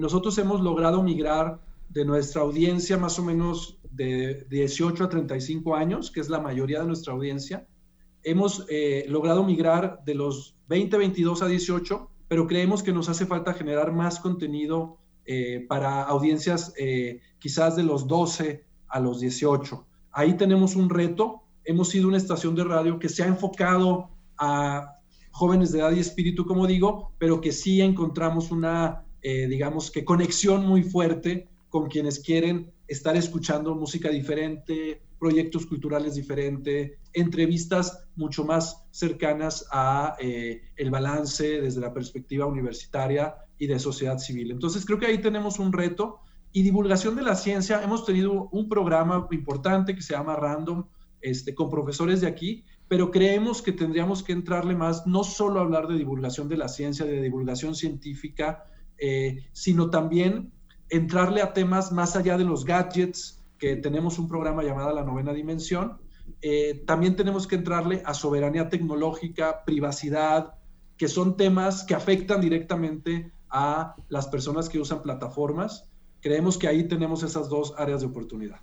nosotros 0.00 0.36
hemos 0.36 0.60
logrado 0.60 1.02
migrar 1.02 1.60
de 1.88 2.04
nuestra 2.04 2.42
audiencia 2.42 2.98
más 2.98 3.18
o 3.18 3.24
menos 3.24 3.78
de 3.90 4.46
18 4.50 5.04
a 5.04 5.08
35 5.08 5.76
años, 5.76 6.10
que 6.10 6.20
es 6.20 6.28
la 6.28 6.40
mayoría 6.40 6.80
de 6.80 6.88
nuestra 6.88 7.14
audiencia. 7.14 7.66
Hemos 8.22 8.66
logrado 9.08 9.42
migrar 9.44 10.04
de 10.04 10.14
los 10.14 10.54
20, 10.72 10.96
22 10.96 11.42
a 11.42 11.48
18, 11.48 12.10
pero 12.28 12.46
creemos 12.46 12.82
que 12.82 12.94
nos 12.94 13.10
hace 13.10 13.26
falta 13.26 13.52
generar 13.52 13.92
más 13.92 14.18
contenido 14.18 14.96
eh, 15.26 15.66
para 15.68 16.02
audiencias 16.02 16.72
eh, 16.78 17.20
quizás 17.38 17.76
de 17.76 17.82
los 17.82 18.08
12 18.08 18.64
a 18.88 18.98
los 18.98 19.20
18. 19.20 19.86
Ahí 20.12 20.34
tenemos 20.38 20.74
un 20.74 20.88
reto. 20.88 21.42
Hemos 21.62 21.90
sido 21.90 22.08
una 22.08 22.16
estación 22.16 22.54
de 22.54 22.64
radio 22.64 22.98
que 22.98 23.10
se 23.10 23.22
ha 23.22 23.26
enfocado 23.26 24.08
a 24.38 24.94
jóvenes 25.30 25.72
de 25.72 25.80
edad 25.80 25.92
y 25.92 26.00
espíritu, 26.00 26.46
como 26.46 26.66
digo, 26.66 27.12
pero 27.18 27.42
que 27.42 27.52
sí 27.52 27.82
encontramos 27.82 28.50
una, 28.50 29.04
eh, 29.20 29.48
digamos 29.48 29.90
que 29.90 30.06
conexión 30.06 30.66
muy 30.66 30.82
fuerte 30.84 31.48
con 31.68 31.90
quienes 31.90 32.18
quieren 32.18 32.72
estar 32.88 33.14
escuchando 33.14 33.74
música 33.74 34.08
diferente, 34.08 35.02
proyectos 35.22 35.66
culturales 35.66 36.16
diferentes, 36.16 36.98
entrevistas 37.12 38.08
mucho 38.16 38.44
más 38.44 38.82
cercanas 38.90 39.64
a 39.70 40.16
eh, 40.18 40.62
el 40.74 40.90
balance 40.90 41.60
desde 41.60 41.80
la 41.80 41.94
perspectiva 41.94 42.44
universitaria 42.46 43.36
y 43.56 43.68
de 43.68 43.78
sociedad 43.78 44.18
civil. 44.18 44.50
Entonces 44.50 44.84
creo 44.84 44.98
que 44.98 45.06
ahí 45.06 45.18
tenemos 45.18 45.60
un 45.60 45.72
reto 45.72 46.18
y 46.52 46.64
divulgación 46.64 47.14
de 47.14 47.22
la 47.22 47.36
ciencia. 47.36 47.84
Hemos 47.84 48.04
tenido 48.04 48.48
un 48.50 48.68
programa 48.68 49.28
importante 49.30 49.94
que 49.94 50.02
se 50.02 50.14
llama 50.14 50.34
Random, 50.34 50.86
este, 51.20 51.54
con 51.54 51.70
profesores 51.70 52.20
de 52.20 52.26
aquí, 52.26 52.64
pero 52.88 53.12
creemos 53.12 53.62
que 53.62 53.70
tendríamos 53.70 54.24
que 54.24 54.32
entrarle 54.32 54.74
más, 54.74 55.06
no 55.06 55.22
solo 55.22 55.60
a 55.60 55.62
hablar 55.62 55.86
de 55.86 55.98
divulgación 55.98 56.48
de 56.48 56.56
la 56.56 56.66
ciencia, 56.66 57.06
de 57.06 57.22
divulgación 57.22 57.76
científica, 57.76 58.64
eh, 58.98 59.44
sino 59.52 59.88
también 59.88 60.50
entrarle 60.88 61.42
a 61.42 61.52
temas 61.52 61.92
más 61.92 62.16
allá 62.16 62.36
de 62.36 62.44
los 62.44 62.64
gadgets, 62.64 63.41
que 63.62 63.76
tenemos 63.76 64.18
un 64.18 64.26
programa 64.26 64.64
llamado 64.64 64.92
La 64.92 65.04
Novena 65.04 65.32
Dimensión. 65.32 66.00
Eh, 66.40 66.82
también 66.84 67.14
tenemos 67.14 67.46
que 67.46 67.54
entrarle 67.54 68.02
a 68.04 68.12
soberanía 68.12 68.68
tecnológica, 68.68 69.64
privacidad, 69.64 70.54
que 70.96 71.06
son 71.06 71.36
temas 71.36 71.84
que 71.84 71.94
afectan 71.94 72.40
directamente 72.40 73.30
a 73.48 73.94
las 74.08 74.26
personas 74.26 74.68
que 74.68 74.80
usan 74.80 75.00
plataformas. 75.00 75.88
Creemos 76.20 76.58
que 76.58 76.66
ahí 76.66 76.88
tenemos 76.88 77.22
esas 77.22 77.48
dos 77.48 77.72
áreas 77.78 78.00
de 78.00 78.08
oportunidad. 78.08 78.58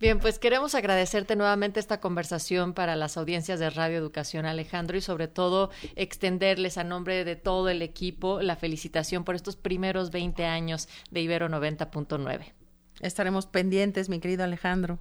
Bien, 0.00 0.18
pues 0.18 0.38
queremos 0.38 0.74
agradecerte 0.74 1.36
nuevamente 1.36 1.78
esta 1.78 2.00
conversación 2.00 2.72
para 2.72 2.96
las 2.96 3.18
audiencias 3.18 3.60
de 3.60 3.68
Radio 3.68 3.98
Educación, 3.98 4.46
Alejandro, 4.46 4.96
y 4.96 5.02
sobre 5.02 5.28
todo 5.28 5.68
extenderles 5.96 6.78
a 6.78 6.84
nombre 6.84 7.26
de 7.26 7.36
todo 7.36 7.68
el 7.68 7.82
equipo 7.82 8.40
la 8.40 8.56
felicitación 8.56 9.22
por 9.22 9.34
estos 9.34 9.56
primeros 9.56 10.10
20 10.10 10.46
años 10.46 10.88
de 11.10 11.20
Ibero 11.20 11.50
90.9. 11.50 12.63
Estaremos 13.04 13.44
pendientes, 13.44 14.08
mi 14.08 14.18
querido 14.18 14.44
Alejandro. 14.44 14.98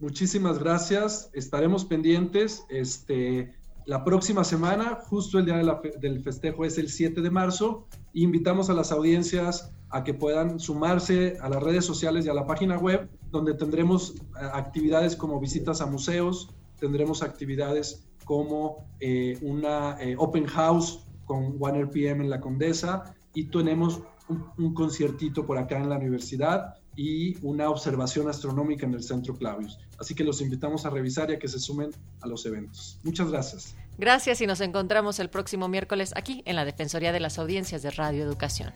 muchísimas 0.00 0.58
gracias. 0.58 1.28
Estaremos 1.34 1.84
pendientes. 1.84 2.64
Este, 2.70 3.54
la 3.84 4.02
próxima 4.02 4.44
semana, 4.44 4.94
justo 4.94 5.38
el 5.38 5.44
día 5.44 5.62
del 6.00 6.22
festejo 6.22 6.64
es 6.64 6.78
el 6.78 6.88
7 6.88 7.20
de 7.20 7.30
marzo. 7.30 7.86
Invitamos 8.14 8.70
a 8.70 8.72
las 8.72 8.92
audiencias 8.92 9.74
a 9.90 10.04
que 10.04 10.14
puedan 10.14 10.58
sumarse 10.58 11.36
a 11.42 11.50
las 11.50 11.62
redes 11.62 11.84
sociales 11.84 12.24
y 12.24 12.30
a 12.30 12.34
la 12.34 12.46
página 12.46 12.78
web, 12.78 13.10
donde 13.30 13.52
tendremos 13.52 14.14
eh, 14.14 14.20
actividades 14.54 15.16
como 15.16 15.38
visitas 15.40 15.82
a 15.82 15.86
museos, 15.86 16.48
tendremos 16.80 17.22
actividades 17.22 18.08
como 18.24 18.86
eh, 19.00 19.36
una 19.42 20.00
eh, 20.00 20.16
open 20.18 20.46
house 20.46 21.04
con 21.26 21.56
One 21.60 21.86
PM 21.88 22.24
en 22.24 22.30
la 22.30 22.40
Condesa 22.40 23.14
y 23.34 23.50
tenemos 23.50 24.00
un, 24.28 24.74
conciertito 24.74 25.46
por 25.46 25.58
acá 25.58 25.76
en 25.78 25.88
la 25.88 25.96
universidad 25.96 26.74
y 26.96 27.36
una 27.46 27.70
observación 27.70 28.28
astronómica 28.28 28.86
en 28.86 28.94
el 28.94 29.02
Centro 29.02 29.34
Clavius. 29.34 29.78
Así 29.98 30.14
que 30.14 30.24
los 30.24 30.40
invitamos 30.40 30.84
a 30.84 30.90
revisar 30.90 31.30
y 31.30 31.34
a 31.34 31.38
que 31.38 31.48
se 31.48 31.58
sumen 31.58 31.90
a 32.20 32.26
los 32.26 32.44
eventos. 32.46 32.98
Muchas 33.04 33.30
gracias. 33.30 33.76
Gracias 33.98 34.40
y 34.40 34.46
nos 34.46 34.60
encontramos 34.60 35.18
el 35.20 35.30
próximo 35.30 35.68
miércoles 35.68 36.12
aquí 36.16 36.42
en 36.44 36.56
la 36.56 36.64
Defensoría 36.64 37.12
de 37.12 37.20
las 37.20 37.38
Audiencias 37.38 37.82
de 37.82 37.90
Radio 37.90 38.24
Educación. 38.24 38.72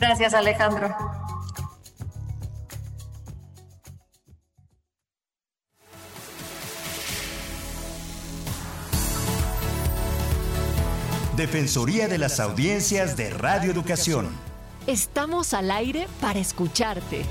Gracias, 0.00 0.32
Alejandro. 0.32 1.09
Defensoría 11.40 12.06
de 12.06 12.18
las 12.18 12.38
Audiencias 12.38 13.16
de 13.16 13.30
Radio 13.30 13.70
Educación. 13.70 14.28
Estamos 14.86 15.54
al 15.54 15.70
aire 15.70 16.06
para 16.20 16.38
escucharte. 16.38 17.24